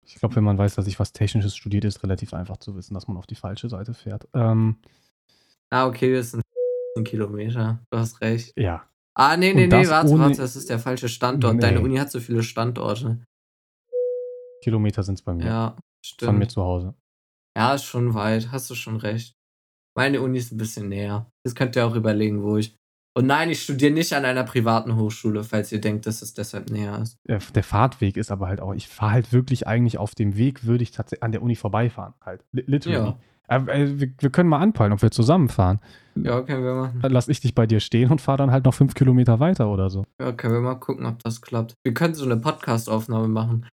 [0.07, 2.95] Ich glaube, wenn man weiß, dass ich was Technisches studiert, ist relativ einfach zu wissen,
[2.95, 4.27] dass man auf die falsche Seite fährt.
[4.35, 4.77] Ähm,
[5.73, 6.43] Ah, okay, das sind
[6.97, 7.79] 10 Kilometer.
[7.91, 8.53] Du hast recht.
[8.57, 8.85] ja.
[9.15, 11.63] Ah, nee, nee, nee, das warte, ohne- warte, das ist der falsche Standort.
[11.63, 11.85] Deine Nee.
[11.85, 13.23] Uni hat so viele Standorte.
[14.63, 15.45] Kilometer sind es bei mir.
[15.47, 15.77] Ja,
[16.21, 16.51] von mir stimmt.
[16.53, 16.95] zu Hause.
[17.57, 19.35] Ja, ist schon weit, hast du schon recht.
[19.97, 21.31] Meine Uni ist ein bisschen näher.
[21.45, 22.77] Jetzt könnt ihr auch überlegen, wo ich.
[23.21, 26.71] Und nein, ich studiere nicht an einer privaten Hochschule, falls ihr denkt, dass es deshalb
[26.71, 27.19] näher ist.
[27.29, 30.65] Der, der Fahrtweg ist aber halt auch, ich fahre halt wirklich eigentlich auf dem Weg,
[30.65, 32.15] würde ich tatsächlich an der Uni vorbeifahren.
[32.25, 32.45] Halt.
[32.53, 33.09] Li- Literally.
[33.11, 33.19] Ja.
[33.47, 35.81] Aber, äh, wir, wir können mal anpeilen, ob wir zusammenfahren.
[36.15, 37.01] Ja, können wir machen.
[37.03, 39.69] Dann lass ich dich bei dir stehen und fahre dann halt noch fünf Kilometer weiter
[39.69, 40.07] oder so.
[40.21, 41.75] Ja, können wir mal gucken, ob das klappt.
[41.83, 43.67] Wir können so eine Podcast-Aufnahme machen.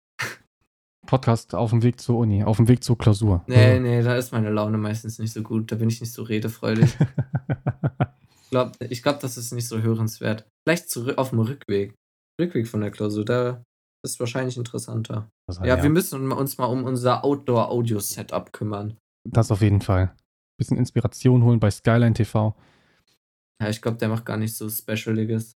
[1.06, 3.42] Podcast auf dem Weg zur Uni, auf dem Weg zur Klausur.
[3.46, 5.72] Nee, nee, da ist meine Laune meistens nicht so gut.
[5.72, 6.94] Da bin ich nicht so redefreudig.
[8.48, 10.48] Ich glaube, ich glaub, das ist nicht so hörenswert.
[10.66, 11.94] Vielleicht zurück auf dem Rückweg.
[12.40, 13.62] Rückweg von der Klausur, da
[14.02, 15.28] ist wahrscheinlich interessanter.
[15.46, 18.96] Das, Ja, wir müssen uns mal um unser Outdoor-Audio-Setup kümmern.
[19.28, 20.16] das auf jeden Fall.
[20.58, 22.56] Bisschen Inspiration holen bei Skyline TV.
[23.60, 25.52] Ja, ich glaube, der macht gar nicht so Specialiges.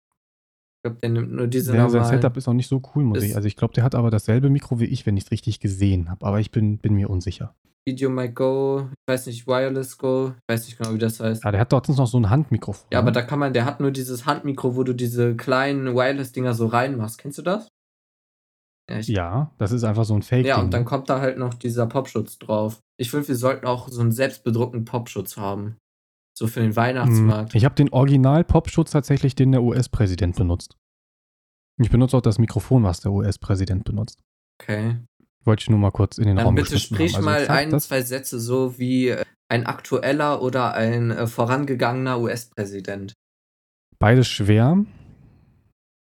[0.79, 2.05] Ich glaube, der nimmt nur diese Der, sein.
[2.05, 3.35] Setup ist auch nicht so cool, muss ich.
[3.35, 6.09] Also ich glaube, der hat aber dasselbe Mikro wie ich, wenn ich es richtig gesehen
[6.09, 6.25] habe.
[6.25, 7.53] Aber ich bin, bin mir unsicher.
[7.85, 11.43] Video My Go, ich weiß nicht, Wireless Go, ich weiß nicht genau, wie das heißt.
[11.43, 12.87] Ja, der hat dort noch so ein Handmikrofon.
[12.93, 13.13] Ja, aber ne?
[13.13, 17.17] da kann man, der hat nur dieses Handmikro, wo du diese kleinen Wireless-Dinger so reinmachst.
[17.17, 17.67] Kennst du das?
[18.89, 20.45] Ja, Ja, das ist einfach so ein Fake.
[20.45, 22.79] ja, und dann kommt da halt noch dieser Popschutz drauf.
[22.97, 25.77] Ich finde, wir sollten auch so einen selbstbedruckten Popschutz haben.
[26.39, 27.51] So für den Weihnachtsmarkt.
[27.51, 30.77] Hm, Ich habe den Original-Popschutz tatsächlich, den der US-Präsident benutzt.
[31.81, 34.21] Ich benutze auch das Mikrofon, was der US-Präsident benutzt.
[34.61, 34.95] Okay.
[35.43, 37.25] Wollte ich nur mal kurz in den Dann Raum bitte sprich haben.
[37.25, 43.11] mal ein, das, zwei Sätze so wie äh, ein aktueller oder ein äh, vorangegangener US-Präsident.
[43.99, 44.85] Beide schwer.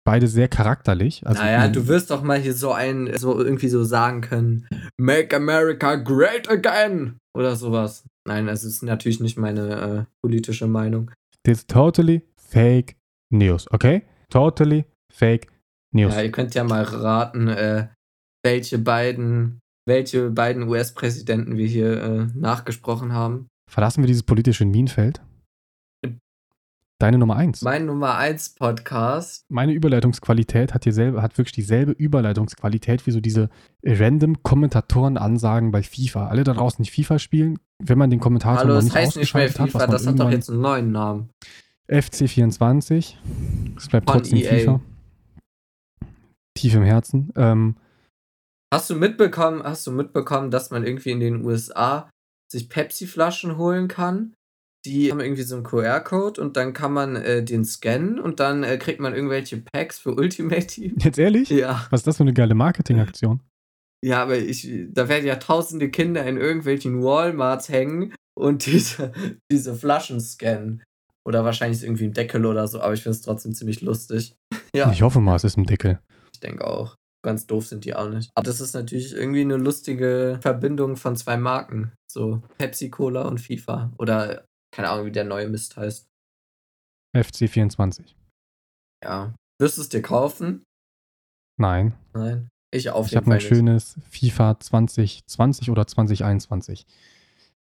[0.03, 1.27] Beide sehr charakterlich.
[1.27, 4.67] Also naja, du wirst doch mal hier so ein, so irgendwie so sagen können,
[4.97, 8.05] Make America Great Again oder sowas.
[8.27, 11.11] Nein, das ist natürlich nicht meine äh, politische Meinung.
[11.43, 12.95] This totally fake
[13.31, 14.03] news, okay?
[14.29, 15.47] Totally fake
[15.93, 16.13] news.
[16.13, 17.87] Ja, ihr könnt ja mal raten, äh,
[18.43, 23.47] welche beiden, welche beiden US-Präsidenten wir hier äh, nachgesprochen haben.
[23.69, 25.21] Verlassen wir dieses politische Minenfeld.
[27.03, 27.61] Deine Nummer eins.
[27.63, 29.43] Mein Nummer 1 Podcast.
[29.49, 33.49] Meine Überleitungsqualität hat, dieselbe, hat wirklich dieselbe Überleitungsqualität wie so diese
[33.83, 36.27] random Kommentatoren-Ansagen bei FIFA.
[36.27, 39.33] Alle da draußen, die FIFA spielen, wenn man den Kommentator Hallo, es nicht heißt nicht
[39.33, 41.29] mehr hat, FIFA, man das hat doch jetzt einen neuen Namen.
[41.89, 43.15] FC24.
[43.75, 44.49] Es bleibt Von trotzdem EA.
[44.49, 44.81] FIFA.
[46.53, 47.33] Tief im Herzen.
[47.35, 47.75] Ähm,
[48.73, 52.09] Hast du mitbekommen, hast du mitbekommen, dass man irgendwie in den USA
[52.49, 54.35] sich Pepsi-Flaschen holen kann?
[54.85, 58.63] Die haben irgendwie so einen QR-Code und dann kann man äh, den scannen und dann
[58.63, 60.95] äh, kriegt man irgendwelche Packs für Ultimate Team.
[60.99, 61.49] jetzt ehrlich?
[61.49, 61.85] Ja.
[61.89, 63.41] Was ist das für eine geile Marketingaktion?
[64.03, 69.13] Ja, aber ich, da werden ja tausende Kinder in irgendwelchen Walmarts hängen und diese,
[69.51, 70.83] diese Flaschen scannen.
[71.25, 74.35] Oder wahrscheinlich ist irgendwie ein Deckel oder so, aber ich finde es trotzdem ziemlich lustig.
[74.75, 75.99] Ja, Ich hoffe mal, es ist ein Deckel.
[76.33, 76.95] ich denke auch.
[77.23, 78.31] Ganz doof sind die auch nicht.
[78.35, 81.93] Aber das ist natürlich irgendwie eine lustige Verbindung von zwei Marken.
[82.11, 83.93] So Pepsi Cola und FIFA.
[83.97, 86.09] Oder keine Ahnung, wie der neue Mist heißt.
[87.15, 88.15] FC24.
[89.03, 89.35] Ja.
[89.61, 90.63] Wirst du es dir kaufen?
[91.59, 91.93] Nein.
[92.13, 92.49] Nein.
[92.73, 96.87] Ich auf Ich habe ein schönes FIFA 2020 oder 2021.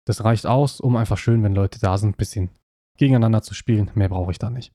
[0.07, 2.51] Das reicht aus, um einfach schön, wenn Leute da sind, ein bisschen
[2.99, 3.91] gegeneinander zu spielen.
[3.95, 4.73] Mehr brauche ich da nicht.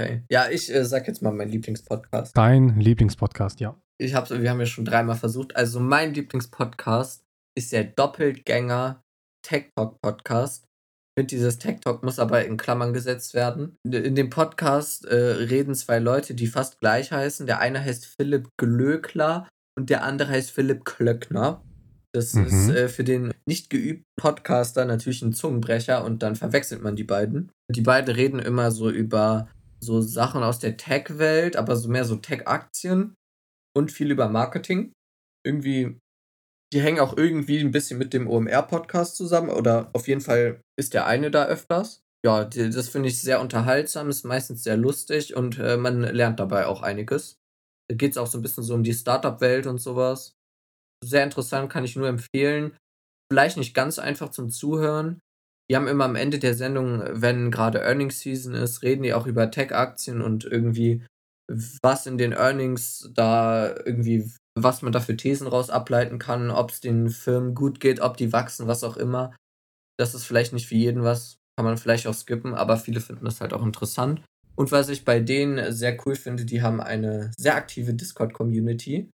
[0.00, 0.22] Okay.
[0.30, 2.36] Ja, ich äh, sag jetzt mal meinen Lieblingspodcast.
[2.36, 3.76] Dein Lieblingspodcast, ja.
[3.98, 5.56] ich hab's, wir haben ja schon dreimal versucht.
[5.56, 7.24] Also mein Lieblingspodcast
[7.56, 9.02] ist der Doppelgänger
[9.44, 10.69] Tech Talk Podcast.
[11.18, 13.76] Finde, dieses Tech Talk muss aber in Klammern gesetzt werden.
[13.84, 17.46] In- In dem Podcast äh, reden zwei Leute, die fast gleich heißen.
[17.46, 19.48] Der eine heißt Philipp Glöckler
[19.78, 21.62] und der andere heißt Philipp Klöckner.
[22.12, 22.46] Das Mhm.
[22.46, 27.04] ist äh, für den nicht geübten Podcaster natürlich ein Zungenbrecher und dann verwechselt man die
[27.04, 27.50] beiden.
[27.70, 29.48] Die beiden reden immer so über
[29.80, 33.14] so Sachen aus der Tech-Welt, aber so mehr so Tech-Aktien
[33.76, 34.92] und viel über Marketing.
[35.46, 35.98] Irgendwie,
[36.72, 40.94] die hängen auch irgendwie ein bisschen mit dem OMR-Podcast zusammen oder auf jeden Fall ist
[40.94, 42.02] der eine da öfters.
[42.24, 46.38] ja, die, das finde ich sehr unterhaltsam, ist meistens sehr lustig und äh, man lernt
[46.38, 47.36] dabei auch einiges.
[47.88, 50.34] Da geht es auch so ein bisschen so um die Startup-Welt und sowas.
[51.02, 52.76] Sehr interessant, kann ich nur empfehlen.
[53.32, 55.18] Vielleicht nicht ganz einfach zum Zuhören.
[55.70, 59.26] Die haben immer am Ende der Sendung, wenn gerade Earnings Season ist, reden die auch
[59.26, 61.04] über Tech-Aktien und irgendwie,
[61.82, 64.30] was in den Earnings da irgendwie,
[64.62, 68.16] was man da für Thesen raus ableiten kann, ob es den Firmen gut geht, ob
[68.16, 69.34] die wachsen, was auch immer.
[69.98, 73.24] Das ist vielleicht nicht für jeden was, kann man vielleicht auch skippen, aber viele finden
[73.24, 74.22] das halt auch interessant.
[74.56, 79.10] Und was ich bei denen sehr cool finde, die haben eine sehr aktive Discord-Community.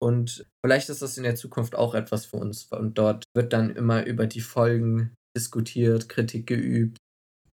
[0.00, 2.64] Und vielleicht ist das in der Zukunft auch etwas für uns.
[2.66, 6.98] Und dort wird dann immer über die Folgen diskutiert, Kritik geübt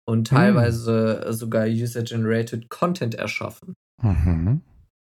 [0.06, 0.36] und hm.
[0.36, 1.32] teilweise mhm.
[1.32, 3.74] sogar User-Generated Content erschaffen.
[4.02, 4.62] Mhm.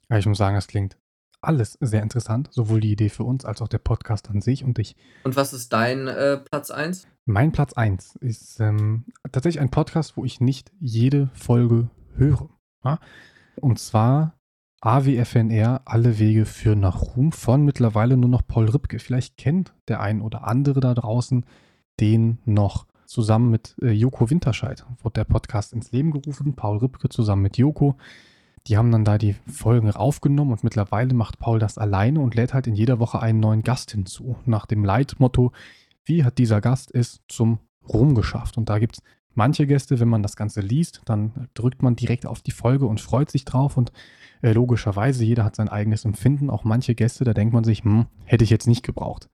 [0.10, 0.98] Ja, ich muss sagen, das klingt
[1.42, 4.80] alles sehr interessant, sowohl die Idee für uns als auch der Podcast an sich und
[4.80, 4.96] ich.
[5.24, 7.08] Und was ist dein äh, Platz 1?
[7.26, 12.50] Mein Platz 1 ist ähm, tatsächlich ein Podcast, wo ich nicht jede Folge höre.
[12.84, 13.00] Ja?
[13.56, 14.36] Und zwar
[14.82, 18.98] AWFNR, alle Wege führen nach Ruhm von mittlerweile nur noch Paul Ripke.
[18.98, 21.46] Vielleicht kennt der ein oder andere da draußen
[22.00, 22.88] den noch.
[23.06, 26.56] Zusammen mit äh, Joko Winterscheid wurde der Podcast ins Leben gerufen.
[26.56, 27.98] Paul Ripke zusammen mit Joko.
[28.68, 32.54] Die haben dann da die Folgen aufgenommen und mittlerweile macht Paul das alleine und lädt
[32.54, 34.36] halt in jeder Woche einen neuen Gast hinzu.
[34.46, 35.52] Nach dem Leitmotto,
[36.06, 38.58] wie hat dieser Gast es zum Ruhm geschafft?
[38.58, 39.04] Und da gibt es
[39.34, 43.02] manche Gäste, wenn man das Ganze liest, dann drückt man direkt auf die Folge und
[43.02, 43.92] freut sich drauf und
[44.42, 46.50] äh, logischerweise, jeder hat sein eigenes Empfinden.
[46.50, 49.30] Auch manche Gäste, da denkt man sich, hm, hätte ich jetzt nicht gebraucht.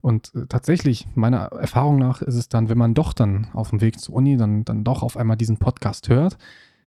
[0.00, 3.80] Und äh, tatsächlich, meiner Erfahrung nach, ist es dann, wenn man doch dann auf dem
[3.80, 6.38] Weg zur Uni dann, dann doch auf einmal diesen Podcast hört,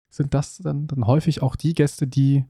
[0.08, 2.44] sind das dann, dann häufig auch die Gäste, die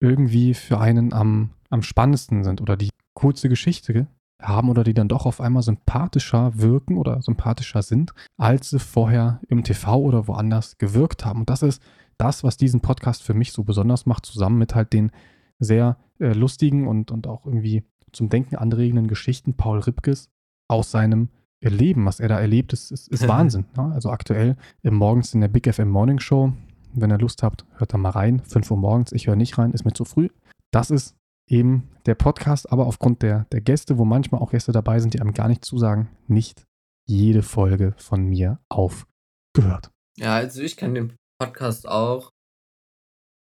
[0.00, 4.06] irgendwie für einen am, am spannendsten sind oder die kurze Geschichte
[4.40, 9.40] haben oder die dann doch auf einmal sympathischer wirken oder sympathischer sind, als sie vorher
[9.48, 11.40] im TV oder woanders gewirkt haben.
[11.40, 11.82] Und das ist
[12.18, 15.10] das, was diesen Podcast für mich so besonders macht, zusammen mit halt den
[15.58, 20.30] sehr äh, lustigen und, und auch irgendwie zum Denken anregenden Geschichten Paul Ripkes
[20.68, 21.30] aus seinem
[21.60, 23.66] Leben, was er da erlebt, ist, ist, ist Wahnsinn.
[23.76, 23.90] Ne?
[23.92, 26.52] Also aktuell im morgens in der Big FM Morning Show
[26.94, 28.40] wenn ihr Lust habt, hört da mal rein.
[28.40, 30.28] 5 Uhr morgens, ich höre nicht rein, ist mir zu früh.
[30.70, 31.16] Das ist
[31.48, 35.20] eben der Podcast, aber aufgrund der, der Gäste, wo manchmal auch Gäste dabei sind, die
[35.20, 36.64] einem gar nicht zusagen, nicht
[37.06, 39.90] jede Folge von mir aufgehört.
[40.18, 42.30] Ja, also ich kenne den Podcast auch.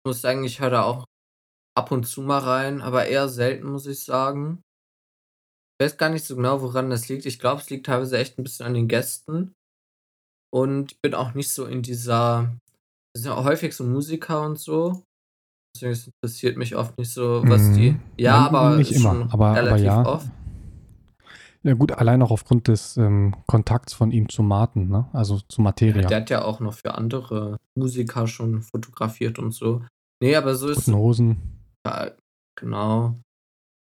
[0.05, 1.05] Ich muss sagen, ich höre da auch
[1.77, 4.63] ab und zu mal rein, aber eher selten, muss ich sagen.
[5.79, 7.27] Ich weiß gar nicht so genau, woran das liegt.
[7.27, 9.55] Ich glaube, es liegt teilweise echt ein bisschen an den Gästen.
[10.53, 12.57] Und ich bin auch nicht so in dieser
[13.13, 15.05] das sind ja auch häufig so Musiker und so.
[15.75, 17.75] Deswegen interessiert mich oft nicht so, was mhm.
[17.75, 17.97] die.
[18.17, 20.05] Ja, aber nicht immer, aber, aber ja.
[20.05, 20.29] Oft.
[21.63, 25.09] Ja, gut, allein auch aufgrund des ähm, Kontakts von ihm zu Martin, ne?
[25.13, 26.03] Also zu Materia.
[26.03, 29.85] Ja, der hat ja auch noch für andere Musiker schon fotografiert und so.
[30.23, 30.89] Nee, aber so ist.
[30.89, 31.37] Hosen.
[31.87, 32.13] Ja,
[32.59, 33.21] genau.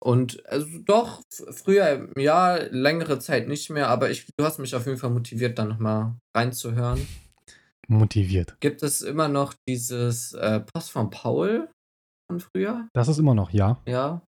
[0.04, 4.86] Und also doch, früher, ja, längere Zeit nicht mehr, aber ich, du hast mich auf
[4.86, 7.08] jeden Fall motiviert, da nochmal reinzuhören
[7.88, 8.56] motiviert.
[8.60, 11.70] Gibt es immer noch dieses äh, Post von Paul
[12.30, 12.88] von früher?
[12.94, 13.82] Das ist immer noch, ja.
[13.88, 14.22] Ja.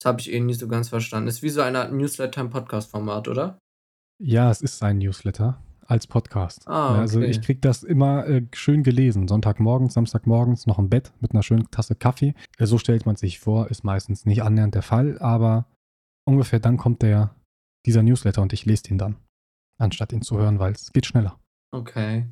[0.00, 1.28] Das habe ich eh nicht so ganz verstanden.
[1.28, 3.58] Ist wie so eine Art Newsletter im Podcast-Format, oder?
[4.22, 6.66] Ja, es ist ein Newsletter als Podcast.
[6.66, 7.00] Ah, okay.
[7.00, 9.28] Also ich kriege das immer äh, schön gelesen.
[9.28, 12.34] Sonntagmorgens, Samstagmorgens noch im Bett mit einer schönen Tasse Kaffee.
[12.58, 15.66] Äh, so stellt man sich vor, ist meistens nicht annähernd der Fall, aber
[16.26, 17.34] ungefähr dann kommt der,
[17.86, 19.16] dieser Newsletter und ich lese den dann,
[19.78, 21.38] anstatt ihn zu hören, weil es geht schneller.
[21.72, 22.26] Okay.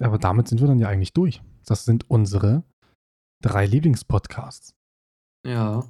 [0.00, 1.42] Aber damit sind wir dann ja eigentlich durch.
[1.66, 2.62] Das sind unsere
[3.42, 4.74] drei Lieblingspodcasts.
[5.46, 5.84] Ja.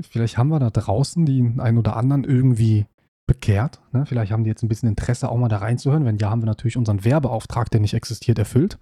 [0.00, 2.86] Vielleicht haben wir da draußen die einen oder anderen irgendwie
[3.26, 3.80] bekehrt.
[3.92, 4.06] Ne?
[4.06, 6.04] Vielleicht haben die jetzt ein bisschen Interesse, auch mal da reinzuhören.
[6.04, 8.78] Wenn ja, haben wir natürlich unseren Werbeauftrag, der nicht existiert, erfüllt.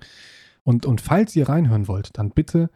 [0.63, 2.71] Und, und falls ihr reinhören wollt, dann bitte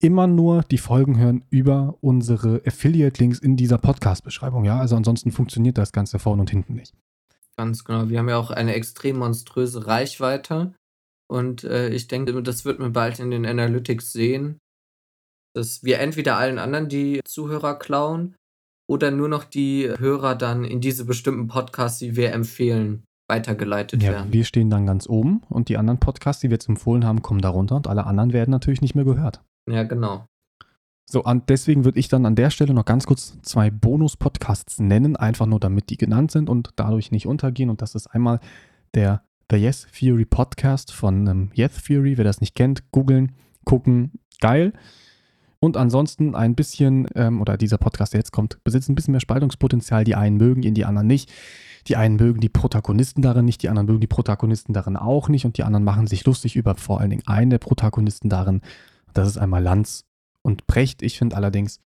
[0.00, 4.64] immer nur die Folgen hören über unsere Affiliate-Links in dieser Podcast-Beschreibung.
[4.64, 6.94] Ja, also ansonsten funktioniert das Ganze vorne und hinten nicht.
[7.56, 8.08] Ganz genau.
[8.08, 10.74] Wir haben ja auch eine extrem monströse Reichweite.
[11.30, 14.58] Und äh, ich denke, das wird man bald in den Analytics sehen,
[15.54, 18.36] dass wir entweder allen anderen die Zuhörer klauen
[18.88, 24.10] oder nur noch die Hörer dann in diese bestimmten Podcasts, die wir empfehlen, weitergeleitet ja,
[24.12, 24.32] werden.
[24.32, 27.40] Wir stehen dann ganz oben und die anderen Podcasts, die wir jetzt empfohlen haben, kommen
[27.40, 29.42] darunter und alle anderen werden natürlich nicht mehr gehört.
[29.70, 30.26] Ja, genau.
[31.06, 35.16] So, und deswegen würde ich dann an der Stelle noch ganz kurz zwei Bonus-Podcasts nennen,
[35.16, 37.70] einfach nur damit die genannt sind und dadurch nicht untergehen.
[37.70, 38.40] Und das ist einmal
[38.94, 42.16] der der Yes Theory Podcast von ähm, Yes Theory.
[42.16, 43.32] Wer das nicht kennt, googeln,
[43.64, 44.72] gucken, geil.
[45.60, 49.20] Und ansonsten ein bisschen, ähm, oder dieser Podcast, der jetzt kommt, besitzt ein bisschen mehr
[49.20, 50.04] Spaltungspotenzial.
[50.04, 51.32] Die einen mögen ihn, die anderen nicht.
[51.86, 55.44] Die einen mögen die Protagonisten darin nicht, die anderen mögen die Protagonisten darin auch nicht
[55.44, 58.62] und die anderen machen sich lustig über vor allen Dingen einen der Protagonisten darin.
[59.12, 60.06] Das ist einmal Lanz
[60.42, 61.02] und Brecht.
[61.02, 61.80] Ich finde allerdings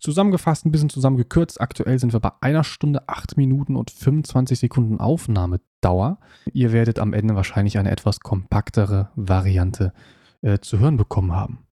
[0.00, 1.60] zusammengefasst, ein bisschen zusammengekürzt.
[1.60, 6.18] Aktuell sind wir bei einer Stunde, acht Minuten und 25 Sekunden Aufnahmedauer.
[6.52, 9.92] Ihr werdet am Ende wahrscheinlich eine etwas kompaktere Variante
[10.42, 11.67] äh, zu hören bekommen haben.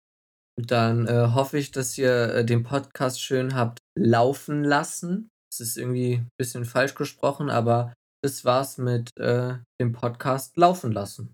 [0.67, 5.29] Dann äh, hoffe ich, dass ihr äh, den Podcast schön habt laufen lassen.
[5.51, 7.93] Es ist irgendwie ein bisschen falsch gesprochen, aber
[8.23, 11.33] das war's mit äh, dem Podcast laufen lassen.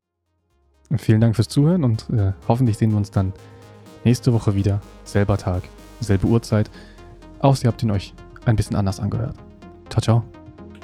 [0.98, 3.34] Vielen Dank fürs Zuhören und äh, hoffentlich sehen wir uns dann
[4.06, 4.82] nächste Woche wieder.
[5.04, 5.64] Selber Tag,
[6.00, 6.72] selbe Uhrzeit.
[7.40, 8.14] Außer ihr habt ihn euch
[8.46, 9.36] ein bisschen anders angehört.
[9.90, 10.24] Ciao, ciao.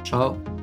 [0.04, 0.63] Ciao.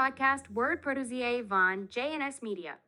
[0.00, 2.80] Podcast Word Produzier von JNS Media.